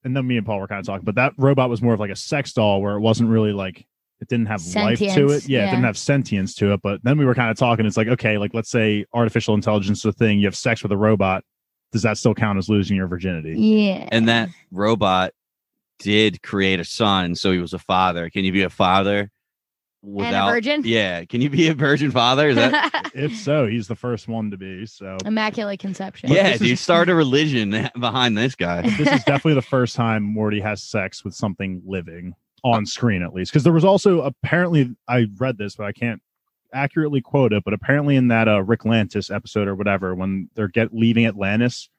[0.04, 2.00] and then me and Paul were kind of talking, but that robot was more of
[2.00, 3.86] like a sex doll where it wasn't really like
[4.20, 5.12] it didn't have life to it.
[5.12, 6.82] Sentience, Yeah, it didn't have sentience to it.
[6.82, 7.86] But then we were kind of talking.
[7.86, 10.40] It's like, okay, like let's say artificial intelligence is a thing.
[10.40, 11.44] You have sex with a robot.
[11.92, 13.54] Does that still count as losing your virginity?
[13.60, 14.10] Yeah.
[14.12, 15.32] and that robot
[16.00, 19.32] did create a son so he was a father can you be a father
[20.04, 20.84] without virgin?
[20.86, 24.52] yeah can you be a virgin father is that if so, he's the first one
[24.52, 24.86] to be.
[24.86, 26.30] So Immaculate conception.
[26.32, 29.96] yeah this dude is- start a religion behind this guy this is definitely the first
[29.96, 32.36] time Morty has sex with something living
[32.72, 33.52] on screen, at least.
[33.52, 36.22] Because there was also apparently I read this, but I can't
[36.74, 37.64] accurately quote it.
[37.64, 41.90] But apparently, in that uh, Rick Lantis episode or whatever, when they're get leaving Atlantis,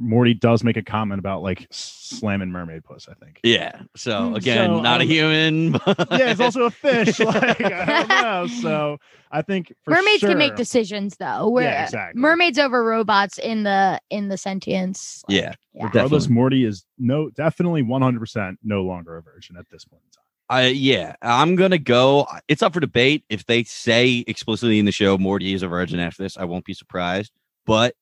[0.00, 3.06] Morty does make a comment about like slamming mermaid puss.
[3.08, 3.38] I think.
[3.44, 7.20] yeah so Mm, again so, not a um, human but- yeah, it's also a fish.
[7.20, 8.46] Like I don't know.
[8.46, 8.98] So
[9.30, 11.48] I think for mermaids can make decisions though.
[11.48, 12.20] Where Yeah, exactly.
[12.20, 15.22] mermaids over robots in the in the sentience.
[15.28, 15.84] like, yeah yeah.
[15.84, 16.34] Regardless, Definitely.
[16.34, 20.10] Morty is no definitely one hundred percent no longer a virgin at this point in
[20.10, 20.24] time.
[20.48, 22.26] I yeah, I'm gonna go.
[22.48, 23.24] It's up for debate.
[23.28, 26.64] If they say explicitly in the show Morty is a virgin after this, I won't
[26.64, 27.30] be surprised.
[27.66, 27.94] But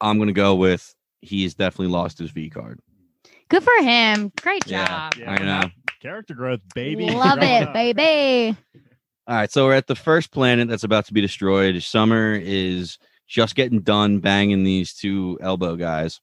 [0.00, 2.80] I'm gonna go with he has definitely lost his V card.
[3.48, 4.32] Good for him.
[4.40, 5.10] Great Yeah.
[5.10, 5.14] job.
[5.26, 5.70] I know.
[6.00, 7.10] Character growth, baby.
[7.10, 7.72] Love it, up.
[7.74, 8.56] baby.
[9.26, 11.82] All right, so we're at the first planet that's about to be destroyed.
[11.82, 16.20] Summer is just getting done banging these two elbow guys,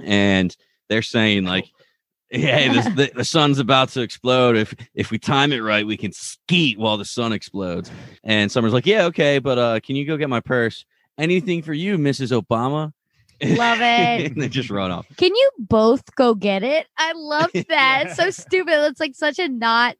[0.00, 0.54] and
[0.88, 1.66] they're saying like,
[2.30, 4.56] "Hey, this, the, the sun's about to explode.
[4.56, 7.90] If if we time it right, we can skeet while the sun explodes."
[8.22, 10.84] And Summer's like, "Yeah, okay, but uh, can you go get my purse?
[11.18, 12.38] Anything for you, Mrs.
[12.40, 12.92] Obama?"
[13.42, 14.32] Love it.
[14.32, 15.06] and they just run off.
[15.16, 16.86] Can you both go get it?
[16.98, 18.04] I love that.
[18.06, 18.74] It's so stupid.
[18.90, 19.96] It's like such a not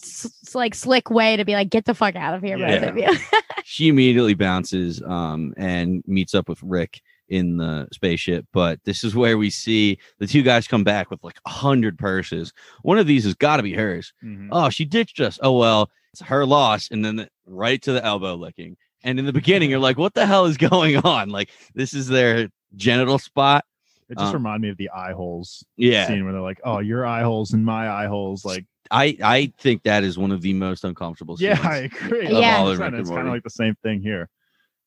[0.00, 2.82] s- s- like slick way to be like, get the fuck out of here, both
[2.82, 3.08] of you.
[3.64, 8.46] she immediately bounces um and meets up with Rick in the spaceship.
[8.52, 11.98] But this is where we see the two guys come back with like a hundred
[11.98, 12.52] purses.
[12.82, 14.12] One of these has got to be hers.
[14.22, 14.48] Mhm.
[14.52, 15.38] Oh, she ditched us.
[15.42, 16.88] Oh well, it's her loss.
[16.90, 18.76] And then the, right to the elbow licking.
[19.04, 21.28] And in the beginning, you're like, what the hell is going on?
[21.30, 23.64] Like this is their genital spot.
[24.08, 26.80] It just Um, reminded me of the eye holes Yeah, scene where they're like, "Oh,
[26.80, 30.42] your eye holes and my eye holes." Like, I I think that is one of
[30.42, 31.36] the most uncomfortable.
[31.38, 31.58] yeah.
[31.62, 32.26] I agree.
[32.26, 32.58] Of Yeah.
[32.58, 34.28] all of it's kind of like the same thing here,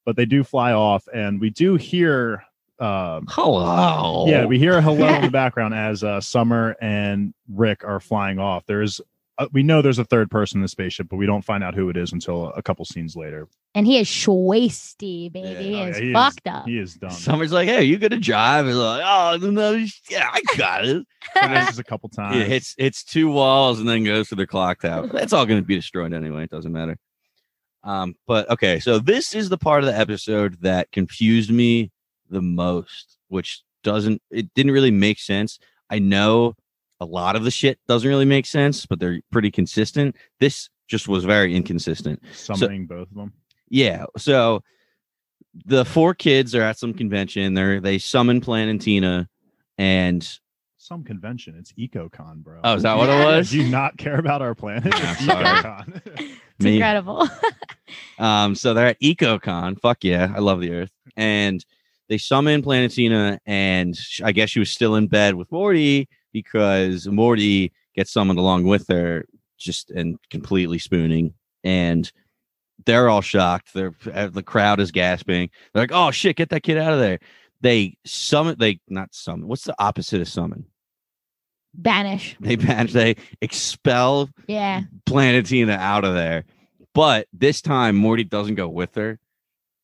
[0.06, 2.44] but they do fly off, and we do hear.
[2.78, 4.26] Um, Hello.
[4.28, 8.38] Yeah, we hear a hello in the background as uh, Summer and Rick are flying
[8.38, 8.66] off.
[8.66, 9.00] There's,
[9.38, 11.74] uh, we know there's a third person in the spaceship, but we don't find out
[11.76, 13.48] who it is until a couple scenes later.
[13.74, 15.50] and he is schwasty, baby.
[15.50, 15.60] Yeah.
[15.60, 16.66] he Oh, is yeah, he is- fucked up.
[16.68, 17.12] He is done.
[17.12, 18.66] Summer's like, hey, you gonna drive?
[18.66, 21.06] He's like, oh no, yeah, I got it.
[21.34, 22.38] Finishes a couple times.
[22.38, 25.08] It hits hits two walls and then goes to the clock tower.
[25.14, 26.44] That's all going to be destroyed anyway.
[26.44, 26.98] It doesn't matter.
[27.84, 31.92] Um, but okay, so this is the part of the episode that confused me
[32.30, 35.60] the most, which doesn't it didn't really make sense.
[35.90, 36.56] I know
[37.00, 40.16] a lot of the shit doesn't really make sense, but they're pretty consistent.
[40.40, 42.22] This just was very inconsistent.
[42.34, 43.34] summoning both of them.
[43.70, 44.06] Yeah.
[44.18, 44.62] So
[45.66, 47.54] the four kids are at some convention.
[47.54, 49.28] They're they summon Planetina
[49.78, 50.40] and
[50.78, 51.56] Some convention.
[51.58, 52.60] It's EcoCon, bro.
[52.64, 53.50] oh, is that what it was?
[53.52, 54.86] Do you not care about our planet?
[54.96, 55.46] Yeah, It's sorry.
[55.46, 56.02] EcoCon.
[56.58, 56.76] It's Me.
[56.76, 57.28] incredible.
[58.18, 59.80] Um, so they're at EcoCon.
[59.82, 60.92] Fuck yeah, I love the Earth.
[61.18, 61.66] And
[62.08, 67.72] they summon Planetina, and I guess she was still in bed with Morty because Morty
[67.96, 69.26] gets summoned along with her,
[69.58, 71.34] just and completely spooning.
[71.64, 72.12] And
[72.86, 73.74] they're all shocked.
[73.74, 75.50] They're uh, the crowd is gasping.
[75.74, 77.20] They're like, "Oh shit, get that kid out of there!"
[77.62, 78.58] They summon.
[78.60, 79.48] They not summon.
[79.48, 80.66] What's the opposite of summon?
[81.74, 82.36] Banish.
[82.42, 82.92] They banish.
[82.92, 84.82] They expel Yeah.
[85.06, 86.44] Planetina out of there.
[86.94, 89.20] But this time Morty doesn't go with her,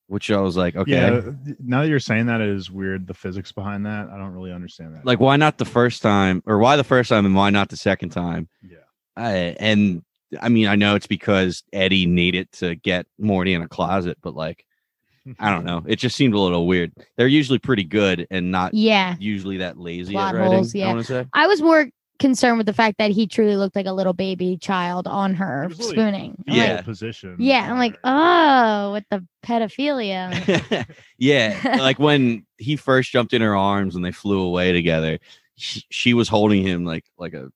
[0.08, 0.90] which I was like, okay.
[0.92, 1.20] Yeah.
[1.58, 3.06] Now that you're saying that, it is weird.
[3.06, 5.04] The physics behind that, I don't really understand that.
[5.06, 7.76] Like, why not the first time, or why the first time, and why not the
[7.76, 8.48] second time?
[8.62, 8.78] yeah.
[9.16, 10.02] I, and
[10.40, 14.34] I mean, I know it's because Eddie needed to get Morty in a closet, but
[14.34, 14.64] like,
[15.38, 15.82] I don't know.
[15.86, 16.92] It just seemed a little weird.
[17.16, 19.14] They're usually pretty good and not Yeah.
[19.20, 20.52] usually that lazy Plot at writing.
[20.54, 20.86] holes, yeah.
[20.88, 21.26] I want to say.
[21.34, 21.88] I was more
[22.22, 25.66] concerned with the fact that he truly looked like a little baby child on her
[25.68, 26.42] really spooning.
[26.46, 26.76] Yeah.
[26.76, 27.36] like, Position.
[27.38, 27.70] yeah.
[27.70, 30.86] I'm like, oh, with the pedophilia.
[31.18, 35.18] yeah, like when he first jumped in her arms and they flew away together,
[35.56, 37.50] she, she was holding him like like a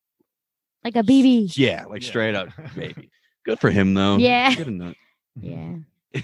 [0.85, 1.49] like a baby.
[1.55, 2.09] yeah, like Yeah.
[2.09, 3.11] straight up baby.
[3.45, 4.17] Good for him though.
[4.19, 4.55] Yeah.
[4.55, 4.95] Good.
[5.39, 5.75] Yeah.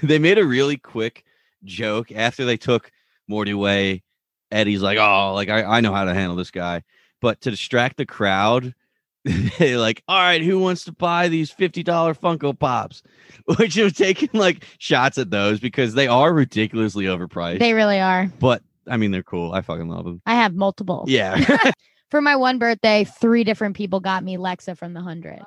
[0.03, 1.25] they made a really quick
[1.65, 2.91] joke after they took
[3.29, 4.03] Morty away.
[4.51, 6.83] Eddie's like, oh, like I, I know how to handle this guy.
[7.23, 8.75] But to distract the crowd,
[9.59, 11.85] they like, all right, who wants to buy these $50
[12.19, 13.03] Funko Pops?
[13.57, 17.61] Which was taking like shots at those because they are ridiculously overpriced.
[17.61, 18.31] They really are.
[18.41, 19.53] but I mean they're cool.
[19.53, 20.21] I fucking love them.
[20.27, 21.05] I have multiple.
[21.07, 21.71] Yeah.
[22.11, 25.41] For my one birthday, three different people got me Lexa from the hundred.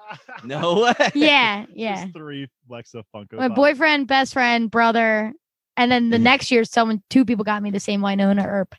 [0.43, 1.11] no way.
[1.13, 2.05] Yeah, yeah.
[2.05, 3.33] Just three Lexa Funko.
[3.33, 3.55] My Pops.
[3.55, 5.31] boyfriend, best friend, brother,
[5.77, 6.23] and then the mm-hmm.
[6.23, 8.73] next year, someone, two people got me the same Wynonna Earp.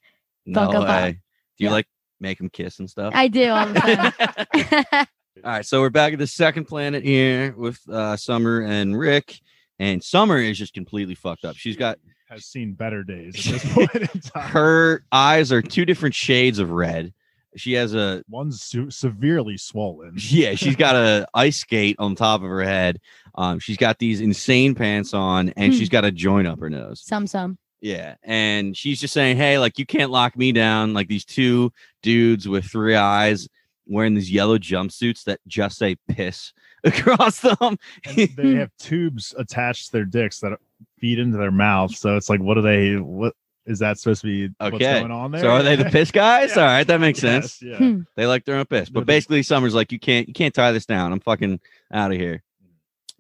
[0.46, 0.88] No Funko Pop.
[0.88, 1.12] way.
[1.12, 1.18] Do
[1.64, 1.74] you Yeah.
[1.74, 1.87] like
[2.20, 3.12] make them kiss and stuff?
[3.14, 5.07] I do all the time.
[5.44, 9.38] All right, so we're back at the second planet here with uh, Summer and Rick,
[9.79, 11.57] and Summer is just completely fucked up.
[11.57, 11.98] She's got
[12.31, 14.48] has seen better days at this point in time.
[14.48, 17.12] her eyes are two different shades of red.
[17.55, 20.14] She has a One's su- severely swollen.
[20.16, 22.98] yeah, she's got a ice skate on top of her head.
[23.35, 25.79] Um, she's got these insane pants on, and Hmm.
[25.79, 27.02] she's got a joint up her nose.
[27.05, 27.59] some, some.
[27.80, 31.72] Yeah, and she's just saying, "Hey, like you can't lock me down." Like these two
[32.02, 33.48] dudes with three eyes
[33.86, 36.52] wearing these yellow jumpsuits that just say "piss"
[36.84, 37.56] across them.
[38.04, 40.58] And they have tubes attached to their dicks that
[40.98, 41.94] feed into their mouth.
[41.94, 42.96] So it's like, what do they?
[42.96, 43.34] What?
[43.66, 45.00] Is that supposed to be what's Okay.
[45.00, 45.40] going on there?
[45.42, 46.52] So are they the piss guys?
[46.56, 46.62] Yeah.
[46.62, 47.62] All right, that makes Yes, sense.
[47.62, 47.76] yeah.
[47.78, 48.00] Hmm.
[48.14, 48.88] They like their own piss.
[48.88, 51.12] But basically, Summer's like, you can't, you can't tie this down.
[51.12, 51.58] I'm fucking
[51.92, 52.42] out of here.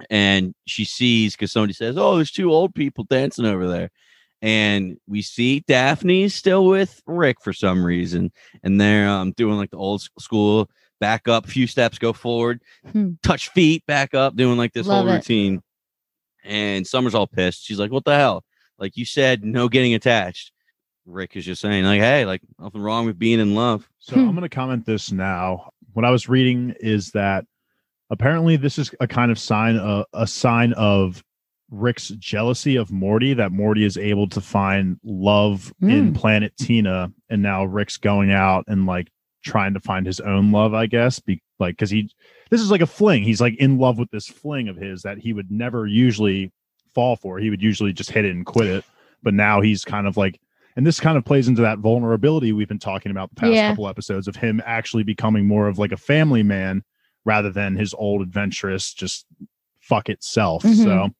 [0.08, 3.90] And she sees because somebody says, "Oh, there's two old people dancing over there,"
[4.42, 9.70] and we see Daphne's still with Rick for some reason, and they're um doing like
[9.70, 10.68] the old school
[11.00, 13.12] back up, a few steps, go forward, Hmm.
[13.22, 15.16] touch feet, back up, doing like this Love whole it.
[15.16, 15.62] routine.
[16.44, 17.64] And Summer's all pissed.
[17.64, 18.44] She's like, "What the hell?
[18.78, 20.52] Like you said, no getting attached."
[21.04, 24.20] Rick is just saying, like, "Hey, like nothing wrong with being in love." So Hmm.
[24.28, 25.70] I'm going to comment this now.
[25.92, 27.44] What I was reading is that
[28.10, 31.22] apparently this is a kind of sign uh, a sign of
[31.70, 37.64] Rick's jealousy of Morty that Morty is able to find love in Planetina and now
[37.64, 39.08] Rick's going out and like
[39.44, 42.10] trying to find his own love, I guess, be like cuz he
[42.50, 43.24] this is like a fling.
[43.24, 46.52] He's like in love with this fling of his that he would never usually
[46.94, 47.38] fall for.
[47.38, 48.84] He would usually just hit it and quit it.
[49.22, 50.38] But now he's kind of like
[50.76, 53.70] and this kind of plays into that vulnerability we've been talking about the past Yeah.
[53.70, 56.84] couple episodes of him actually becoming more of like a family man
[57.24, 59.26] rather than his old adventurous just
[59.80, 60.62] fuck itself.
[60.62, 60.84] Mhm.
[60.84, 61.10] So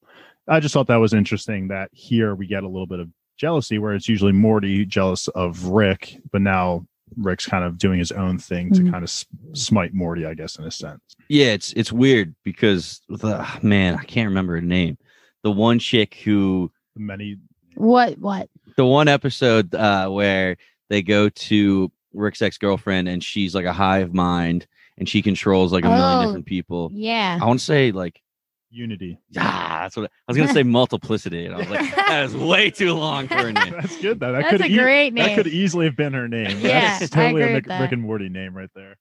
[0.49, 3.79] I just thought that was interesting that here we get a little bit of jealousy
[3.79, 8.39] where it's usually Morty jealous of Rick, but now Rick's kind of doing his own
[8.39, 8.91] thing to Mhm.
[8.91, 9.11] kind of
[9.57, 11.01] smite Morty, I guess, in a sense.
[11.29, 14.99] Yeah, it's it's weird because the man, I can't remember her name.
[15.43, 17.37] The one chick who Many
[17.75, 18.19] What?
[18.19, 18.49] What?
[18.77, 20.57] the one episode uh where
[20.89, 24.67] they go to Rick's ex-girlfriend and she's like a hive mind
[24.99, 26.27] and she controls like a million Oh.
[26.27, 26.91] different people.
[26.95, 27.39] Yeah.
[27.41, 28.23] I want to say like
[28.71, 29.19] unity.
[29.31, 31.47] Yeah, that's what I was gonna say multiplicity.
[31.47, 33.73] And I was like, that is way too long for a name.
[33.73, 34.33] That's good though.
[34.33, 36.59] That That's could a e- great that could easily have been her name.
[36.61, 37.81] Yeah, That's totally a agree Rick, that.
[37.81, 38.97] Rick and Morty name right there.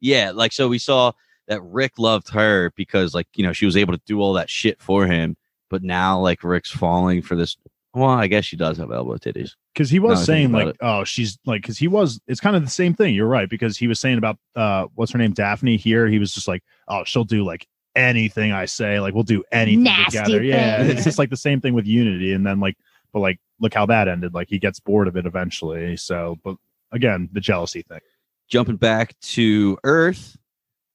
[0.00, 1.12] Yeah, like so we saw
[1.48, 4.50] that Rick loved her because like, you know, she was able to do all that
[4.50, 5.36] shit for him,
[5.70, 7.56] but now like Rick's falling for this
[7.94, 9.50] well, I guess she does have elbow titties.
[9.74, 10.76] because he was think saying like it.
[10.80, 13.76] oh she's like because he was it's kind of the same thing you're right because
[13.76, 17.04] he was saying about uh what's her name daphne here he was just like oh
[17.04, 21.18] she'll do like anything i say like we'll do anything Nasty together yeah it's just
[21.18, 22.76] like the same thing with unity and then like
[23.12, 26.56] but like look how that ended like he gets bored of it eventually so but
[26.90, 28.00] again the jealousy thing
[28.48, 30.36] jumping back to Earth,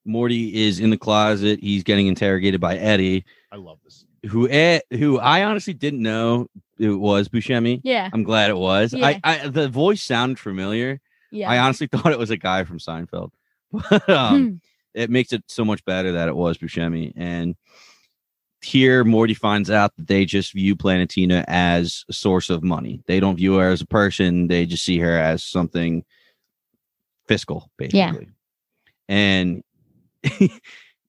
[0.05, 1.60] Morty is in the closet.
[1.60, 6.47] He's getting interrogated by Eddie, i love this who Ed, who I honestly didn't know
[6.77, 7.81] it was Buscemi.
[7.83, 8.10] Yeah.
[8.12, 8.93] I'm glad it was.
[8.93, 9.07] Yeah.
[9.07, 10.99] I, I the voice sounded familiar.
[11.31, 11.49] Yeah.
[11.49, 13.31] I honestly thought it was a guy from Seinfeld.
[13.71, 14.62] But um,
[14.97, 17.13] it makes it so much better that it was Buscemi.
[17.15, 17.55] And
[18.62, 23.03] here, Morty finds out that they just view Planetina as a source of money.
[23.05, 24.47] They don't view her as a person.
[24.47, 26.03] They just see her as something
[27.27, 28.27] fiscal, basically.
[28.27, 28.31] Yeah.
[29.07, 29.63] And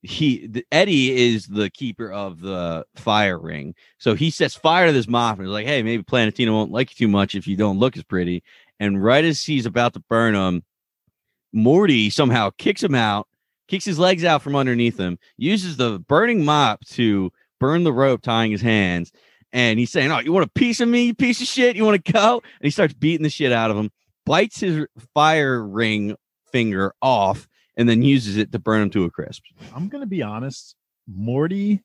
[0.02, 3.74] he, the, Eddie, is the keeper of the fire ring.
[3.98, 6.90] So he sets fire to this moth and is like, "Hey, maybe Planetina won't like
[6.90, 8.42] you too much if you don't look as pretty."
[8.78, 10.62] And right as he's about to burn him,
[11.52, 13.26] Morty somehow kicks him out,
[13.68, 18.22] kicks his legs out from underneath him, uses the burning mop to burn the rope
[18.22, 19.12] tying his hands.
[19.52, 21.76] And he's saying, Oh, you want a piece of me, you piece of shit?
[21.76, 22.34] You want to go?
[22.42, 23.90] And he starts beating the shit out of him,
[24.26, 26.16] bites his fire ring
[26.52, 29.42] finger off, and then uses it to burn him to a crisp.
[29.74, 30.74] i'm gonna be honest
[31.06, 31.82] morty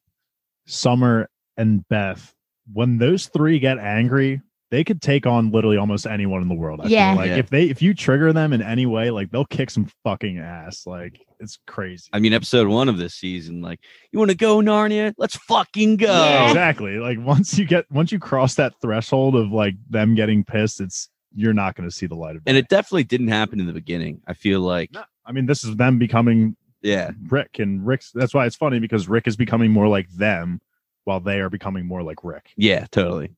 [0.65, 2.33] summer and beth
[2.71, 4.41] when those three get angry
[4.73, 6.81] they could take on literally almost anyone in the world.
[6.83, 7.11] I Yeah.
[7.11, 7.35] feel like Yeah.
[7.37, 10.87] if they if you trigger them in any way, like they'll kick some fucking ass.
[10.87, 12.09] Like it's crazy.
[12.11, 13.79] I mean, episode one of this season, like,
[14.11, 15.13] you want to go, Narnia?
[15.17, 16.07] Let's fucking go.
[16.11, 16.47] Yeah.
[16.47, 16.97] Exactly.
[16.97, 21.07] Like once you get once you cross that threshold of like them getting pissed, it's
[21.35, 22.49] you're not going to see the light of day.
[22.49, 24.21] And it definitely didn't happen in the beginning.
[24.27, 25.03] I feel like, No.
[25.25, 28.11] I mean, this is them becoming yeah, Rick and Rick's.
[28.11, 30.59] That's why it's funny because Rick is becoming more like them,
[31.05, 32.51] while they are becoming more like Rick.
[32.57, 33.29] yeah, totally.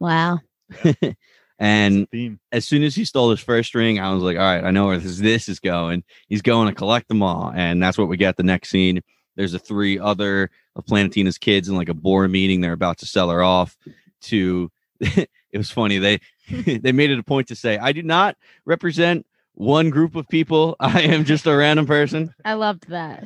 [0.00, 0.40] Wow.
[1.58, 2.06] and
[2.52, 4.86] as soon as he stole his first ring, I was like, all right, I know
[4.86, 6.04] where this, this is going.
[6.28, 7.52] He's going to collect them all.
[7.54, 9.00] And that's what we get the next scene.
[9.36, 12.60] There's the three other of Planetina's kids in like a board meeting.
[12.60, 13.76] They're about to sell her off
[14.22, 15.98] to it was funny.
[15.98, 20.28] They they made it a point to say, I do not represent one group of
[20.28, 20.76] people.
[20.80, 22.34] I am just a random person.
[22.44, 23.24] I loved that.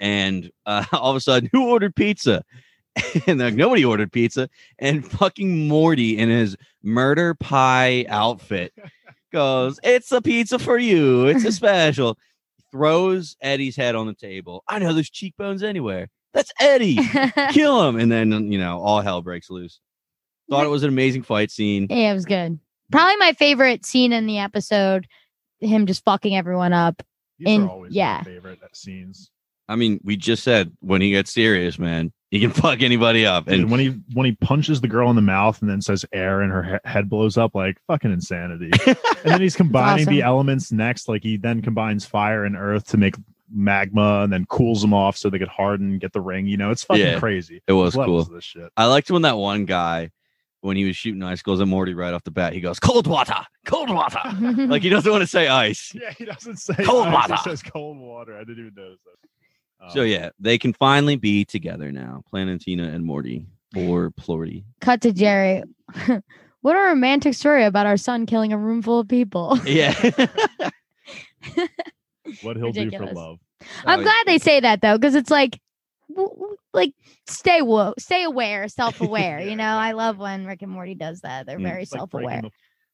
[0.00, 2.44] And uh, all of a sudden, who ordered pizza?
[3.26, 4.48] and like, nobody ordered pizza.
[4.78, 8.72] And fucking Morty in his murder pie outfit
[9.32, 11.26] goes, It's a pizza for you.
[11.26, 12.18] It's a special.
[12.70, 14.64] Throws Eddie's head on the table.
[14.66, 16.08] I know there's cheekbones anywhere.
[16.32, 16.98] That's Eddie.
[17.50, 17.98] Kill him.
[17.98, 19.80] And then, you know, all hell breaks loose.
[20.48, 21.86] Thought it was an amazing fight scene.
[21.90, 22.58] Yeah, it was good.
[22.90, 25.06] Probably my favorite scene in the episode.
[25.60, 27.02] Him just fucking everyone up.
[27.38, 28.18] These And- are always yeah.
[28.24, 29.30] my favorite uh, scenes.
[29.68, 33.46] I mean, we just said when he gets serious, man, He can fuck anybody up.
[33.46, 36.04] And And when he when he punches the girl in the mouth and then says
[36.12, 38.70] air and her he- head blows up, like fucking insanity.
[38.86, 41.08] and then he's combining the elements next.
[41.08, 43.16] Like he then combines fire and earth to make
[43.54, 46.46] magma, and then cools them off so they get harden, get the ring.
[46.46, 47.62] You know, it's fucking Yeah, crazy.
[47.66, 48.20] it was There's cool.
[48.20, 48.72] of This shit.
[48.78, 50.10] I liked when that one guy,
[50.62, 53.36] when he was shooting icicles at Morty right off the bat, he goes, cold water,
[53.66, 54.20] cold water.
[54.56, 55.92] like he doesn't want to say ice.
[55.94, 57.34] Yeah, he doesn't say Cold ice, water.
[57.34, 58.36] He says cold water.
[58.36, 59.28] I didn't even notice that.
[59.90, 62.22] So Um, yeah, they can finally be together now.
[62.32, 64.64] Planetina and Morty or Plorty.
[64.80, 65.62] Cut to Jerry.
[66.60, 69.58] what a romantic story about our son killing a room full of people.
[69.66, 69.92] Yeah.
[72.42, 73.38] what he'll do for love.
[73.84, 75.60] I'm Oh, glad they say that though, because it's like,
[76.08, 76.94] w- w- like
[77.28, 79.40] stay woke, stay aware, self-aware.
[79.40, 81.46] Yeah, you know, yeah, I love when Rick and Morty does that.
[81.46, 81.62] They're Mm.
[81.64, 82.42] very like self-aware.
[82.42, 82.50] the-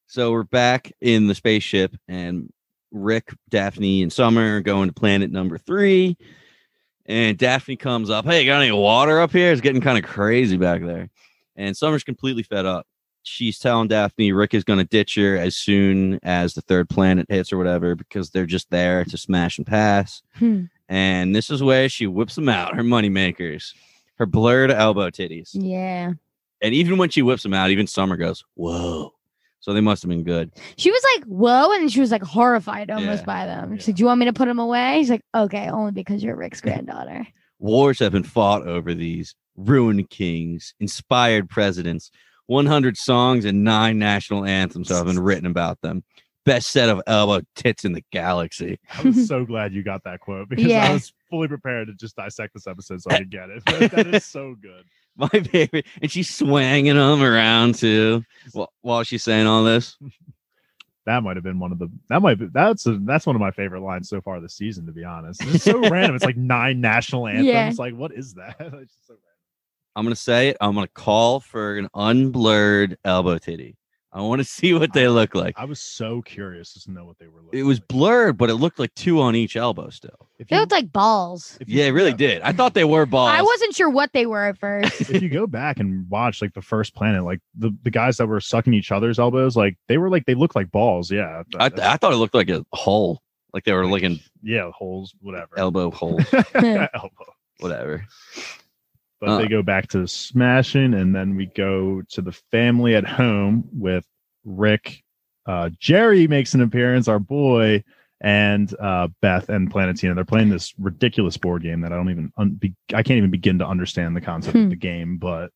[0.06, 2.50] So we're back in the spaceship, and
[2.90, 6.16] Rick, Daphne, and Summer are going to planet number three.
[7.08, 9.50] And Daphne comes up, Hey, got any water up here?
[9.50, 11.08] It's getting kind of crazy back there.
[11.56, 12.86] And Summer's completely fed up.
[13.22, 17.26] She's telling Daphne Rick is going to ditch her as soon as the third planet
[17.28, 20.22] hits or whatever because they're just there to smash and pass.
[20.38, 20.64] Hmm.
[20.88, 23.74] And this is where she whips them out, her money makers,
[24.18, 25.50] her blurred elbow titties.
[25.52, 26.12] Yeah.
[26.62, 29.12] And even when she whips them out, even Summer goes, Whoa.
[29.68, 30.50] So they must have been good.
[30.78, 31.72] She was like, whoa.
[31.72, 33.26] And she was like horrified almost Yeah.
[33.26, 33.76] by them.
[33.76, 33.90] She's Yeah.
[33.92, 34.96] like, Do you want me to put them away?
[34.96, 37.26] He's like, Okay, only because you're Rick's granddaughter.
[37.58, 42.10] Wars have been fought over these ruined kings, inspired presidents,
[42.46, 46.02] 100 songs and nine national anthems have been written about them.
[46.46, 48.78] Best set of elbow tits in the galaxy.
[48.94, 50.86] I'm so glad you got that quote because Yeah.
[50.88, 53.62] I was fully prepared to just dissect this episode so I could get it.
[53.66, 54.84] But that is so good.
[55.20, 55.86] My favorite.
[56.00, 59.96] And she's swinging them around too while, while she's saying all this.
[61.06, 63.40] That might have been one of the that might be that's a, that's one of
[63.40, 64.86] my favorite lines so far this season.
[64.86, 66.14] To be honest, it's so random.
[66.14, 67.46] It's like nine national anthems.
[67.46, 67.72] Yeah.
[67.76, 68.56] Like what is that?
[68.60, 69.22] So random.
[69.96, 70.58] I'm going to say it.
[70.60, 73.77] I'm going to call for an unblurred elbow titty.
[74.10, 75.54] I want to see what they look like.
[75.58, 77.42] I was so curious to know what they were.
[77.42, 77.88] Looking It was like.
[77.88, 80.28] blurred, but it looked like two on each elbow still.
[80.38, 81.58] If They you, looked like balls.
[81.60, 82.16] if you- Yeah, it really yeah.
[82.16, 82.42] did.
[82.42, 83.32] I thought they were balls.
[83.34, 85.02] I wasn't sure what they were at first.
[85.02, 88.26] if you go back and watch like the first planet, like the, the guys that
[88.28, 91.10] were sucking each other's elbows, like they were like they looked like balls.
[91.10, 93.20] Yeah, I, That's- I thought it looked like a hole,
[93.52, 95.58] like they were like, looking yeah holes, whatever.
[95.58, 96.18] elbow hole,
[96.54, 97.34] Elbow.
[97.60, 98.06] whatever.
[99.20, 99.38] But Uh.
[99.38, 104.06] they go back to smashing, and then we go to the family at home with
[104.44, 105.02] Rick.
[105.46, 107.82] Uh, Jerry makes an appearance, our boy,
[108.20, 110.14] and uh, Beth and Planetina.
[110.14, 113.30] They're playing this ridiculous board game that I don't even un- be- I can't even
[113.30, 114.64] begin to understand the concept Hmm.
[114.64, 115.18] of the game.
[115.18, 115.50] But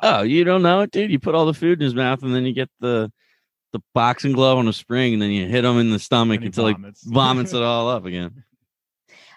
[0.00, 1.10] Oh, you don't know it, dude?
[1.10, 3.10] You put all the food in his mouth, and then you get the
[3.72, 6.46] the boxing glove on a spring, and then you hit him in the stomach he
[6.46, 7.02] until he vomits.
[7.04, 8.44] vomits it all up again.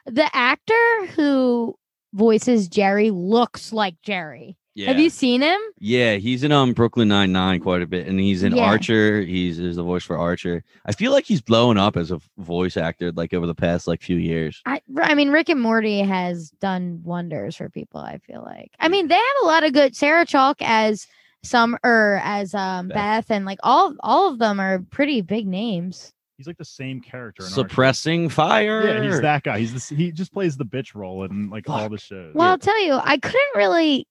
[0.05, 1.75] the actor who
[2.13, 4.57] voices Jerry looks like Jerry.
[4.73, 5.59] Yeah, Have you seen him?
[5.79, 8.63] yeah, he's in um Brooklyn Nine Nine quite a bit, and he's in Yeah.
[8.63, 9.19] Archer.
[9.21, 10.63] He's is the voice for Archer.
[10.85, 14.01] I feel like he's blowing up as a voice actor, like over the past like
[14.01, 14.61] few years.
[14.65, 17.99] I, I mean, Rick and Morty has done wonders for people.
[17.99, 18.71] I feel like.
[18.79, 19.93] I mean, they have a lot of good.
[19.93, 21.05] Sarah Chalke as
[21.43, 23.27] some or as um Beth.
[23.27, 23.31] Beth.
[23.35, 26.13] and like all all of them are pretty big names.
[26.41, 27.43] He's like the same character.
[27.43, 27.69] In Archer.
[27.69, 28.87] Suppressing fire.
[28.87, 29.59] Yeah, he's that guy.
[29.59, 32.33] He's this, he just plays the bitch role in like all the shows.
[32.33, 34.07] Well, I'll tell you, I couldn't really.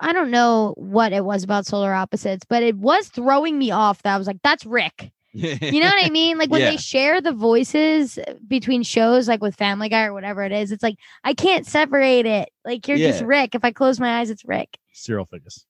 [0.00, 4.02] I don't know what it was about Solar Opposites, but it was throwing me off.
[4.02, 6.38] That I was like, "That's Rick." You know what I mean?
[6.38, 6.70] Like when Yeah.
[6.70, 10.82] they share the voices between shows, like with Family Guy or whatever it is, it's
[10.82, 12.48] like I can't separate it.
[12.64, 13.54] Like you're just Rick.
[13.54, 14.78] If I close my eyes, it's Rick.
[14.94, 15.64] Cyril Figgis.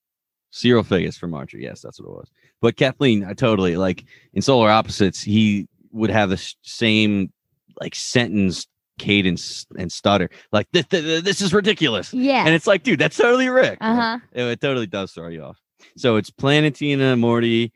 [0.50, 1.58] Cyril Figgis from Archer.
[1.58, 2.30] Yes, that's what it was.
[2.60, 7.32] But Kathleen, I totally like in Solar Opposites, he would have the same
[7.80, 8.66] like sentence
[8.98, 10.30] cadence and stutter.
[10.52, 12.12] Like this, this, this is ridiculous.
[12.14, 12.44] Yeah.
[12.44, 13.78] And it's like, dude, that's totally Rick.
[13.80, 14.18] Uh huh.
[14.32, 15.60] It, it totally does throw you off.
[15.96, 17.72] So it's Planetina, Morty,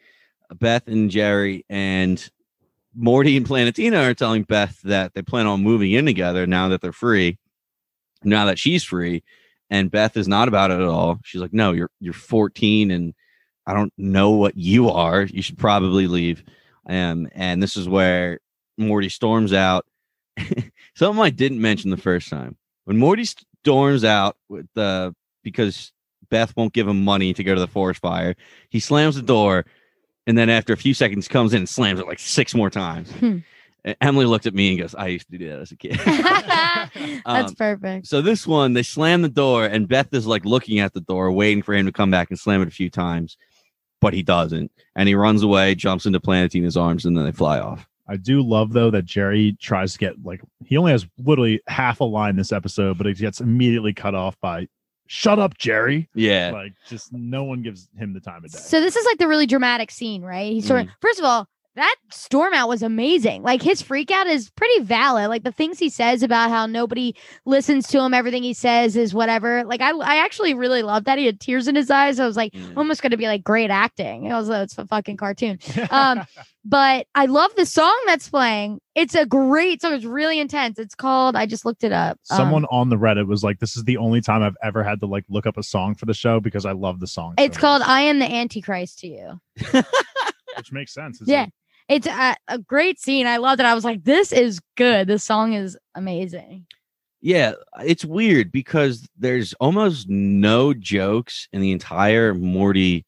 [0.54, 2.30] Beth, and Jerry, and
[2.94, 6.80] Morty and Planetina are telling Beth that they plan on moving in together now that
[6.80, 7.38] they're free.
[8.22, 9.22] Now that she's free,
[9.70, 11.20] and Beth is not about it at all.
[11.24, 13.14] She's like, "No, you're you're 14, and
[13.66, 15.22] I don't know what you are.
[15.22, 16.42] You should probably leave."
[16.88, 18.40] Um, and this is where
[18.78, 19.86] Morty storms out.
[20.94, 23.24] Something I didn't mention the first time when Morty
[23.64, 25.92] storms out with the because
[26.30, 28.34] Beth won't give him money to go to the forest fire.
[28.70, 29.66] He slams the door,
[30.26, 33.10] and then after a few seconds, comes in and slams it like six more times.
[33.12, 33.38] Hmm.
[34.02, 37.20] Emily looked at me and goes, "I used to do that as a kid." That's
[37.24, 38.06] Um, perfect.
[38.06, 41.32] so this one, they slam the door, and Beth is like looking at the door,
[41.32, 43.36] waiting for him to come back and slam it a few times,
[44.00, 47.60] but he doesn't, and he runs away, jumps into Planetina's arms, and then they fly
[47.60, 47.86] off.
[48.08, 52.00] I do love though that Jerry tries to get like he only has literally half
[52.00, 54.66] a line this episode, but it gets immediately cut off by
[55.06, 56.08] shut up, Jerry.
[56.14, 56.50] Yeah.
[56.52, 58.58] Like just no one gives him the time of day.
[58.58, 60.52] So this is like the really dramatic scene, right?
[60.52, 60.90] He sort of mm.
[61.00, 61.46] first of all,
[61.76, 63.42] that storm out was amazing.
[63.42, 65.28] Like his freak out is pretty valid.
[65.28, 67.14] Like the things he says about how nobody
[67.46, 69.64] listens to him, everything he says is whatever.
[69.64, 71.18] Like I I actually really love that.
[71.18, 72.18] He had tears in his eyes.
[72.18, 72.66] I was like, Yeah.
[72.76, 74.32] almost gonna be like great acting.
[74.32, 75.58] Although it's a fucking cartoon.
[75.90, 76.22] Um,
[76.64, 78.80] but I love the song that's playing.
[78.96, 79.94] It's a great song.
[79.94, 80.78] It's really intense.
[80.78, 82.18] It's called, I just looked it up.
[82.30, 85.00] Um, Someone on the Reddit was like, "This is the only time I've ever had
[85.00, 87.44] to like look up a song for the show because I love the song." so
[87.44, 89.40] it's called much." I Am the Antichrist to You.
[90.60, 91.20] which makes sense.
[91.24, 91.42] Yeah.
[91.42, 91.52] like-
[91.88, 93.26] It's a, a great scene.
[93.26, 93.66] I loved it.
[93.66, 95.08] I was like, this is good.
[95.08, 96.66] This song is amazing.
[97.22, 103.04] Yeah, it's weird because there's almost no jokes in the entire Morty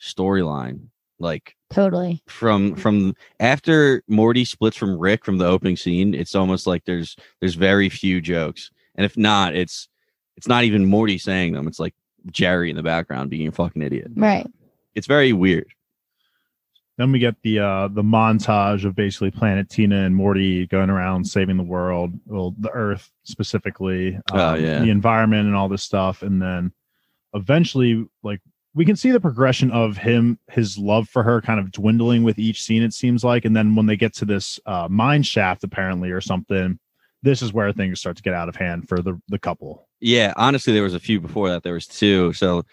[0.00, 0.88] storyline.
[1.18, 2.22] Like Totally.
[2.28, 2.78] from mm.
[2.78, 7.54] from after Morty splits from Rick from the opening scene, it's almost like there's there's
[7.54, 8.70] very few jokes.
[8.96, 9.88] And if not, it's
[10.36, 11.66] it's not even Morty saying them.
[11.66, 11.94] It's like
[12.30, 14.08] Jerry in the background being a fucking idiot.
[14.14, 14.46] Right.
[14.94, 15.72] It's very weird.
[16.98, 21.56] Then we get the uh the montage of basically Planetina and Morty going around saving
[21.58, 24.80] the world, well, the Earth specifically, um, Oh, yeah.
[24.80, 26.72] the environment and all this stuff, and then
[27.34, 28.40] eventually, like
[28.74, 32.38] we can see the progression of him, his love for her, kind of dwindling with
[32.38, 32.82] each scene.
[32.82, 36.20] It seems like, and then when they get to this uh, mine shaft, apparently or
[36.20, 36.78] something,
[37.22, 39.88] this is where things start to get out of hand for the the couple.
[40.00, 41.62] Yeah, honestly, there was a few before that.
[41.62, 42.32] There was two.
[42.34, 42.64] So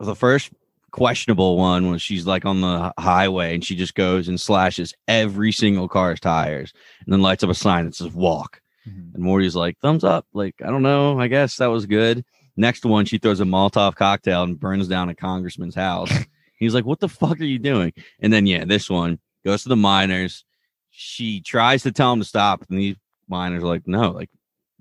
[0.00, 0.50] the first
[0.92, 5.52] questionable one when she's like on the highway and she just goes and slashes every
[5.52, 6.72] single car's tires
[7.04, 8.60] and then lights up a sign that says walk.
[8.88, 9.14] Mm-hmm.
[9.14, 10.26] And Morty's like, thumbs up.
[10.32, 11.18] Like, I don't know.
[11.18, 12.24] I guess that was good.
[12.56, 16.10] Next one, she throws a Molotov cocktail and burns down a congressman's house.
[16.58, 17.92] He's like, what the fuck are you doing?
[18.20, 20.44] And then, yeah, this one goes to the miners.
[20.90, 22.64] She tries to tell him to stop.
[22.70, 22.96] And these
[23.28, 24.30] miners are like, no, like,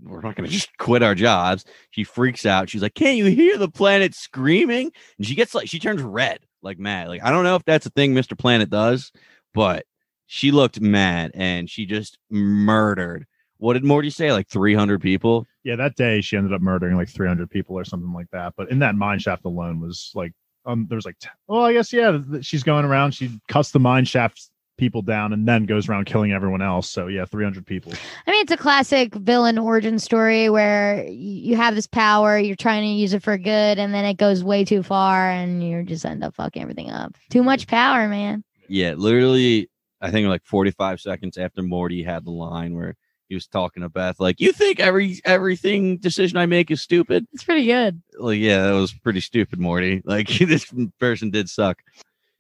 [0.02, 1.66] we're not going to just quit our jobs.
[1.92, 2.70] She freaks out.
[2.70, 4.92] She's like, can't you hear the planet screaming?
[5.18, 7.08] And she gets like, she turns red, like mad.
[7.08, 8.38] Like, I don't know if that's a thing Mr.
[8.38, 9.12] Planet does,
[9.54, 9.86] but
[10.28, 13.26] she looked mad and she just murdered.
[13.58, 14.32] What did Morty say?
[14.32, 15.46] Like 300 people?
[15.64, 18.54] Yeah, that day she ended up murdering like 300 people or something like that.
[18.58, 20.34] But in that mine shaft alone was like,
[20.66, 23.12] um, there was like, t- well, I guess yeah, she's going around.
[23.12, 26.90] She cuts the mine shaft people down and then goes around killing everyone else.
[26.90, 27.94] So yeah, 300 people.
[28.28, 32.84] I mean, it's a classic villain origin story where you have this power, you're trying
[32.84, 36.06] to use it for good, and then it goes way too far, and you just
[36.06, 37.16] end up fucking everything up.
[37.30, 38.44] Too much power, man.
[38.68, 39.70] Yeah, literally,
[40.02, 42.96] I think like 45 seconds after Morty had the line where
[43.28, 47.26] he was talking to Beth, like, you think every everything decision I make is stupid?
[47.34, 48.02] It's pretty good.
[48.18, 50.02] Like, yeah, that was pretty stupid, Morty.
[50.06, 51.82] Like, this person did suck.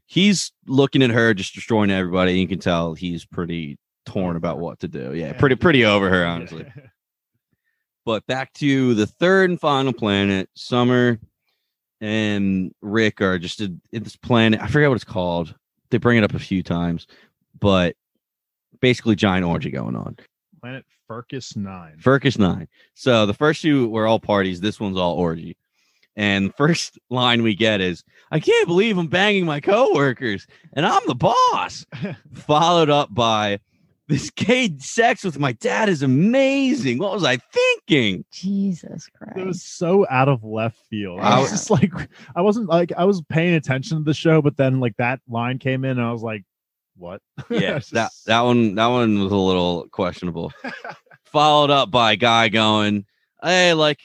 [0.05, 2.39] He's looking at her, just destroying everybody.
[2.39, 5.13] You can tell he's pretty torn about what to do.
[5.15, 6.65] Yeah, pretty, pretty over her, honestly.
[8.05, 11.19] But back to the third and final planet, Summer
[12.01, 14.61] and Rick are just in, this planet.
[14.61, 15.55] I forget what it's called.
[15.89, 17.07] They bring it up a few times,
[17.59, 17.95] but
[18.79, 20.17] basically giant orgy going on.
[20.61, 21.97] Planet Furcus 9.
[21.99, 22.67] Furcus nine.
[22.93, 24.61] So the first two were all parties.
[24.61, 25.57] This one's all orgy.
[26.15, 30.85] And the first line we get is, "I can't believe I'm banging my coworkers, and
[30.85, 31.85] I'm the boss."
[32.33, 33.59] Followed up by,
[34.07, 36.99] "This gay sex with my dad is amazing.
[36.99, 39.37] What was I thinking?" Jesus Christ.
[39.37, 41.19] it was so out of left field.
[41.19, 41.91] I I was just like,
[42.35, 45.59] I wasn't like, I was paying attention to the show, but then like that line
[45.59, 46.43] came in and I was like,
[46.97, 47.21] what?
[47.49, 50.53] Yeah, It's that that one that one was a little questionable.
[51.25, 53.05] Followed up by a guy going,
[53.43, 53.99] "Hey, like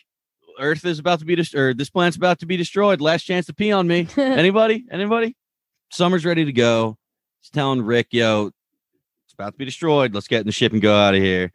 [0.61, 1.79] Earth is about to be destroyed.
[1.79, 3.01] This planet's about to be destroyed.
[3.01, 4.07] Last chance to pee on me.
[4.17, 4.85] Anybody?
[4.91, 5.37] Anybody?
[5.91, 6.99] Summer's ready to go.
[7.41, 8.51] He's telling Rick, "Yo,
[9.25, 10.15] it's about to be destroyed.
[10.15, 11.53] Let's get in the ship and go out of here."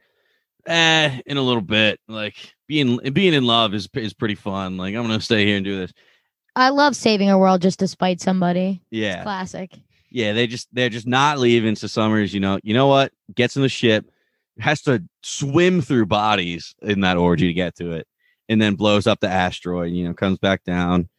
[0.66, 1.99] Eh, in a little bit.
[2.08, 4.78] Like being being in love is is pretty fun.
[4.78, 5.93] Like I'm gonna stay here and do this.
[6.56, 8.82] I love saving a world just to spite somebody.
[8.89, 9.24] Yeah.
[9.24, 9.72] Classic.
[10.10, 11.76] Yeah, they just they're just not leaving.
[11.76, 13.12] So Summers, you know, you know what?
[13.36, 14.10] Gets in the ship,
[14.60, 18.08] has to swim through bodies in that orgy to get to it,
[18.49, 19.91] and then blows up the asteroid.
[19.91, 21.09] You know, comes back down.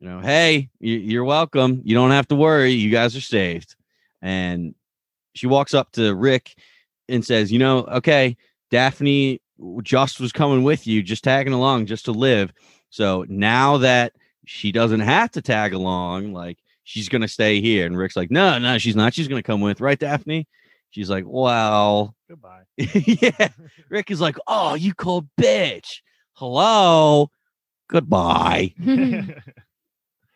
[0.00, 1.80] You know, hey, you, you're welcome.
[1.84, 2.72] You don't have to worry.
[2.72, 3.76] You guys are saved.
[4.20, 4.74] And
[5.34, 6.56] she walks up to Rick
[7.08, 8.36] and says, "You know, okay,
[8.70, 9.40] Daphne
[9.82, 12.52] just was coming with you, just tagging along, just to live.
[12.90, 14.12] So now that
[14.44, 17.86] she doesn't have to tag along, like." she's gonna stay here.
[17.86, 19.14] And Rick's like, no, no, she's not.
[19.14, 20.46] She's gonna come with, right, Daphne?
[20.90, 22.62] She's like, well, Goodbye.
[22.76, 23.48] yeah.
[23.88, 26.00] Rick is like, oh, you cold bitch.
[26.34, 27.30] Hello,
[27.88, 28.74] goodbye.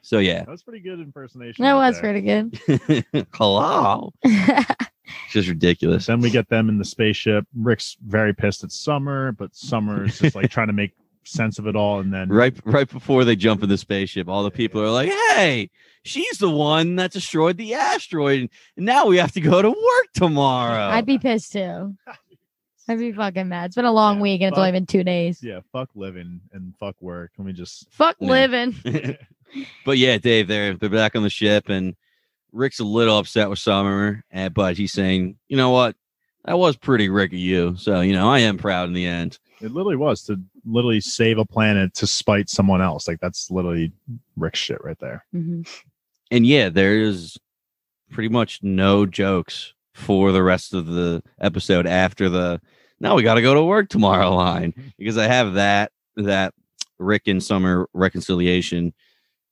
[0.03, 1.65] So yeah, That was pretty good impersonation.
[1.65, 2.13] right was there.
[2.13, 3.27] pretty good.
[3.35, 4.13] hello.
[4.23, 6.07] It's just ridiculous.
[6.07, 7.45] Then we get them in the spaceship.
[7.57, 10.93] Rick's very pissed at Summer, but Summer's just like trying to make
[11.25, 14.45] sense of it all, and then right right before they jump in the spaceship, all
[14.45, 15.71] the people are like, "Hey,
[16.05, 20.07] she's the one that destroyed the asteroid, and now we have to go to work
[20.15, 21.97] tomorrow." I'd be pissed too.
[22.89, 23.67] I'd be fucking mad.
[23.67, 25.43] It's been a long Yeah, week and it's only been two days.
[25.43, 27.33] yeah, fuck living and fuck work.
[27.39, 28.29] Let me just Fuck Yeah.
[28.31, 28.77] living.
[29.85, 31.97] but yeah, Dave, they're they're back on the ship, and
[32.53, 34.25] Rick's a little upset with Summer,
[34.55, 35.97] but he's saying, "You know what?
[36.45, 37.75] That was pretty Rick of you.
[37.77, 41.39] So you know, I am proud in the end." It literally was to literally save
[41.39, 43.09] a planet to spite someone else.
[43.09, 43.91] Like that's literally
[44.37, 45.25] Rick shit right there.
[45.35, 45.67] Mhm.
[46.31, 47.39] And yeah, there's
[48.11, 52.61] pretty much no jokes for the rest of the episode after the
[53.01, 56.55] now we got to go to work tomorrow line because I have that that
[56.99, 58.95] Rick and Summer reconciliation,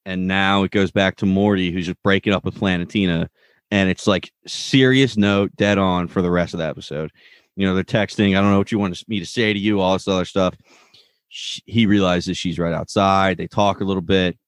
[0.07, 3.29] and now it goes back to Morty who's just breaking up with Planetina,
[3.71, 7.11] and it's like serious note, dead on for the rest of the episode.
[7.57, 8.37] You know, they're texting.
[8.37, 10.57] I don't know what you want me to say to you, all this other stuff.
[11.29, 13.37] Sh he realizes she's right outside.
[13.37, 14.39] They talk a little bit,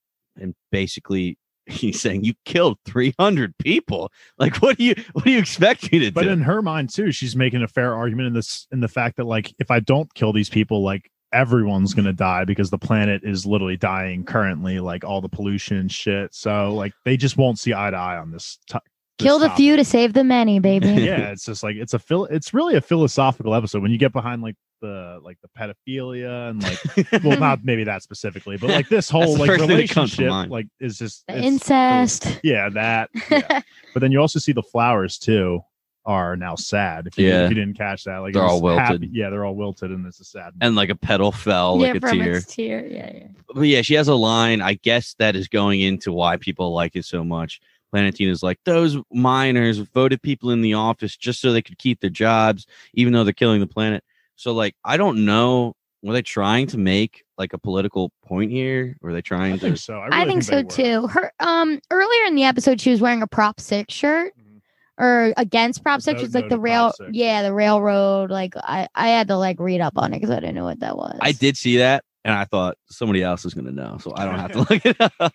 [0.41, 5.39] and basically he's saying you killed 300 people like what do you what do you
[5.39, 6.13] expect me to do?
[6.13, 9.17] But in her mind too, she's making a fair argument in this in the fact
[9.17, 13.23] that like if I don't kill these people, like everyone's gonna die because the planet
[13.25, 16.35] is literally dying currently, like all the pollution and shit.
[16.35, 18.59] So like they just won't see eye to eye on this.
[18.69, 18.81] This
[19.19, 19.57] Kill the topic.
[19.57, 20.89] few to save the many, baby.
[20.89, 22.27] yeah, it's just like it's a phil.
[22.27, 26.63] It's really a philosophical episode when you get behind like the like the pedophilia and
[26.63, 30.15] like well not maybe that specifically, but like this whole like first thing that comes
[30.17, 32.41] to relationship like is just The it's- incest.
[32.43, 33.09] Yeah, that.
[33.31, 33.63] yeah.
[33.95, 35.61] but then you also see the flowers too
[36.05, 37.07] are now sad.
[37.09, 37.45] If you, Yeah.
[37.45, 39.11] if you didn't catch that, like They're all was happy- wilted.
[39.17, 40.53] Yeah, they're all wilted, and it's a sad.
[40.61, 42.87] and like a petal fell yeah, like a from tear its tear.
[42.87, 43.27] Yeah, yeah.
[43.55, 46.95] but yeah she has a line i guess that is going into why people like
[46.95, 47.61] it so much
[47.93, 52.11] planetina's like those miners voted people in the office just so they could keep their
[52.11, 54.03] jobs even though they're killing the planet
[54.37, 58.97] so like i don't know were they trying to make like a political point here
[59.03, 59.99] or are they I trying to think so.
[59.99, 61.07] I, I, really think, so too.
[61.09, 64.61] Her um earlier in the episode, she was wearing a Prop Six shirt Mhm.
[64.99, 66.21] or against Prop Six.
[66.21, 68.31] No- It's like the rail, yeah, the railroad.
[68.31, 70.81] Like I, I had to like read up on it because I didn't know what
[70.81, 71.19] that was.
[71.21, 74.25] i did see that and i thought somebody else is going to know so i
[74.25, 75.33] don't have to look it up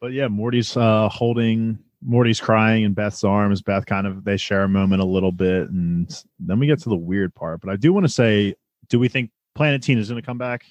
[0.00, 1.78] But yeah, Morty's uh holding.
[2.02, 3.60] Morty's crying in Beth's arms.
[3.60, 6.88] Beth kind of they share a moment a little bit, and then we get to
[6.88, 7.60] the weird part.
[7.60, 8.54] But I do want to say,
[8.88, 10.64] do we think Planetina is going to come back?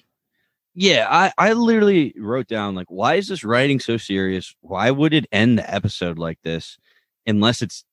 [0.74, 4.54] Yeah, I, I literally wrote down like, why is this writing so serious?
[4.60, 6.78] Why would it end the episode like this
[7.26, 7.84] unless it's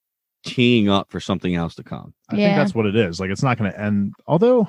[0.45, 2.13] teeing up for something else to come?
[2.29, 3.19] I think that's what it is.
[3.19, 4.13] Like it's not going to end.
[4.27, 4.67] Although,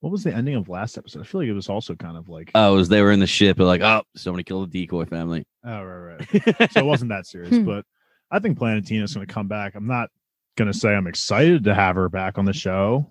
[0.00, 1.20] what was the ending of last episode?
[1.20, 3.26] I feel like it was also kind of like, Oh, as they were in the
[3.26, 5.46] ship, they're like, oh, somebody killed the decoy family.
[5.64, 6.72] oh right, right.
[6.72, 7.56] so it wasn't that serious.
[7.56, 7.64] Hmm.
[7.64, 7.84] but
[8.30, 9.74] I think Planetina is going to come back.
[9.74, 10.10] I'm not
[10.56, 13.06] going to say I'm excited to have her back on the show,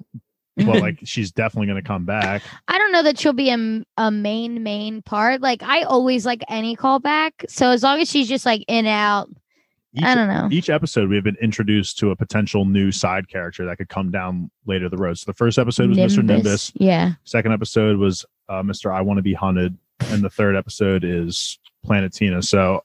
[0.56, 2.44] but like she's definitely going to come back.
[2.68, 5.42] I don't know that she'll be a, a main main part.
[5.42, 7.32] Like I always like any callback.
[7.50, 9.30] So as long as she's just like in out,
[9.98, 10.48] Each, I don't know.
[10.52, 14.12] each episode we have been introduced to a potential new side character that could come
[14.12, 15.18] down later the road.
[15.18, 16.24] So the first episode was Mr.
[16.24, 16.72] Nimbus.
[16.76, 17.14] Yeah.
[17.24, 18.94] Second episode was uh, Mr.
[18.94, 22.44] I Want to Be Hunted, and the third episode is Planetina.
[22.44, 22.84] So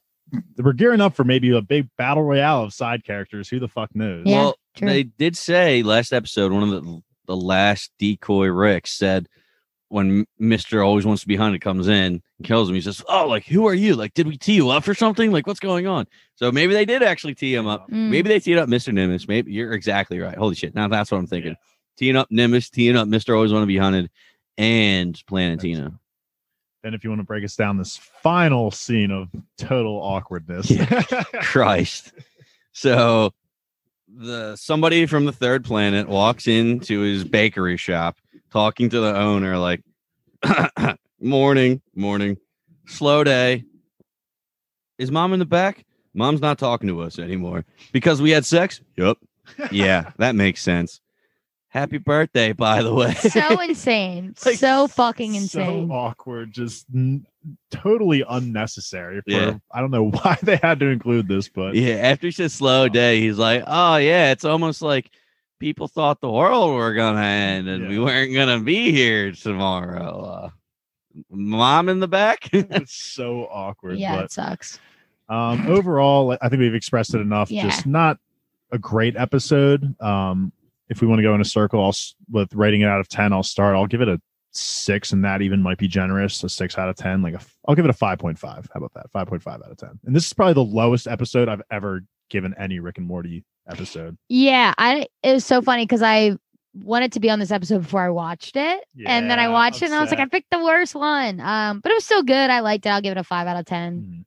[0.57, 3.49] we're gearing up for maybe a big battle royale of side characters.
[3.49, 4.23] Who the fuck knows?
[4.25, 4.87] Yeah, well, true.
[4.87, 9.27] they did say last episode, one of the the last decoy Rick said
[9.89, 10.83] when Mr.
[10.85, 13.67] Always Wants to Be Hunted comes in and kills him, he says, Oh, like who
[13.67, 13.95] are you?
[13.95, 15.31] Like, did we tee you up for something?
[15.31, 16.07] Like, what's going on?
[16.35, 17.89] So maybe they did actually tee him up.
[17.89, 18.09] Mm.
[18.09, 18.93] Maybe they teed up Mr.
[18.93, 19.27] Nimbus.
[19.27, 20.37] Maybe you're exactly right.
[20.37, 20.75] Holy shit.
[20.75, 21.55] Now that's what I'm thinking.
[21.97, 23.35] Teeing up Nimbus, teeing up Mr.
[23.35, 24.09] Always Want to Be Hunted,
[24.57, 25.97] and Planetina.
[26.81, 30.71] Then, if you want to break us down this final scene of total awkwardness,
[31.41, 32.11] Christ.
[32.73, 33.33] So
[34.15, 38.17] the somebody from the third planet walks into his bakery shop
[38.51, 39.81] talking to the owner like
[41.23, 42.37] morning, morning,
[42.85, 43.63] slow day.
[44.97, 45.85] Is mom in the back?
[46.13, 48.81] Mom's not talking to us anymore because we had sex.
[48.97, 49.17] Yep.
[49.71, 50.99] Yeah, that makes sense.
[51.69, 53.13] Happy birthday, by the way.
[53.15, 54.35] so insane.
[54.45, 55.87] Like, so fucking insane.
[55.89, 57.25] so awkward, just n-
[57.71, 59.21] totally unnecessary.
[59.21, 59.57] For, Yeah.
[59.73, 62.89] I don't know why they had to include this, but Yeah, after he says slow
[62.89, 65.09] day, he's like, "Oh yeah, it's almost like
[65.59, 70.49] people thought the world were gonna end and we weren't gonna be here tomorrow." Uh,
[71.29, 72.49] mom in the back.
[72.53, 73.97] it's so awkward.
[73.97, 74.79] yeah, but it sucks.
[75.29, 77.49] Um, overall, I think we've expressed it enough.
[77.49, 77.63] Yeah.
[77.63, 78.19] Just not
[78.71, 79.99] a great episode.
[80.01, 80.51] Um,
[80.89, 81.95] if we want to go in a circle, I'll
[82.31, 83.33] with rating it out of ten.
[83.33, 83.75] I'll start.
[83.75, 86.43] I'll give it a six, and that even might be generous.
[86.43, 87.21] A six out of ten.
[87.21, 88.67] Like a, f- I'll give it a five point five.
[88.73, 89.09] How about that?
[89.11, 89.99] Five point five out of ten.
[90.05, 94.17] And this is probably the lowest episode I've ever given any Rick and Morty episode.
[94.29, 96.37] Yeah, I it was so funny because I
[96.73, 98.83] wanted to be on this episode before I watched it.
[99.05, 101.39] and then I Yeah, watched it and I was like, I picked the worst one.
[101.39, 102.49] Um, but it was still good.
[102.49, 102.89] I liked it.
[102.89, 104.01] I'll give it a five out of ten.
[104.01, 104.25] Mhm.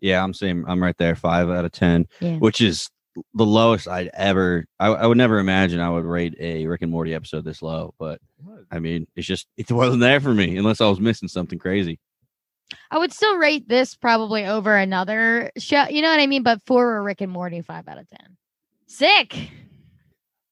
[0.00, 2.36] Yeah, I'm saying I'm right there, five out of ten, Yeah.
[2.38, 2.90] which is
[3.32, 4.66] the lowest I'd ever.
[4.80, 7.94] I, I would never imagine I would rate a Rick and Morty episode this low,
[7.98, 8.20] but
[8.70, 12.00] I mean, it's just it wasn't there for me unless I was missing something crazy.
[12.90, 15.84] I would still rate this probably over another show.
[15.88, 16.42] You know what I mean?
[16.42, 18.36] But for a Rick and Morty, five out of ten.
[18.88, 19.36] Sick.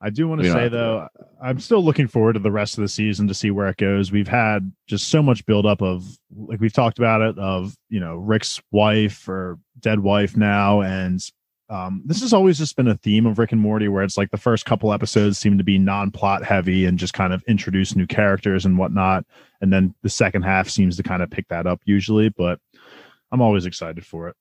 [0.02, 1.08] I do want to say have to though,
[1.40, 4.10] I'm still looking forward to the rest of the season to see where it goes.
[4.10, 8.16] We've had just so much buildup of, like we've talked about it, of you know
[8.16, 11.20] Rick's wife or dead wife now, and
[11.70, 14.30] um, this has always just been a theme of Rick and Morty, where it's like
[14.30, 18.06] the first couple episodes seem to be non-plot heavy and just kind of introduce new
[18.06, 19.24] characters and whatnot,
[19.60, 22.28] and then the second half seems to kind of pick that up usually.
[22.28, 22.58] But
[23.30, 24.36] I'm always excited for it.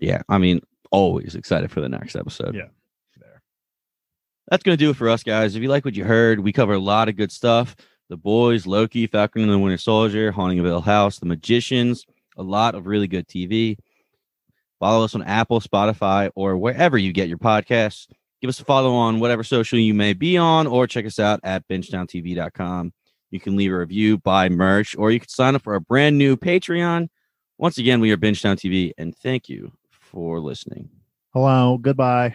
[0.00, 0.60] Yeah, I mean,
[0.92, 2.54] always excited for the next episode.
[2.54, 2.68] Yeah.
[4.52, 5.56] That's going to do it for us, guys.
[5.56, 7.74] If you like what you heard, we cover a lot of good stuff.
[8.10, 12.04] The Boys, Loki, Falcon and the Winter Soldier, Haunting of Hill House, The Magicians,
[12.36, 13.78] a lot of really good TV.
[14.78, 18.08] Follow us on Apple, Spotify, or wherever you get your podcasts.
[18.42, 21.40] Give us a follow on whatever social you may be on, or check us out
[21.44, 22.92] at benchtowntv.com.
[23.30, 26.18] You can leave a review, buy merch, or you can sign up for our brand
[26.18, 27.08] new Patreon.
[27.56, 30.90] Once again, we are Benchtown TV, and thank you for listening.
[31.32, 32.34] Hello, goodbye.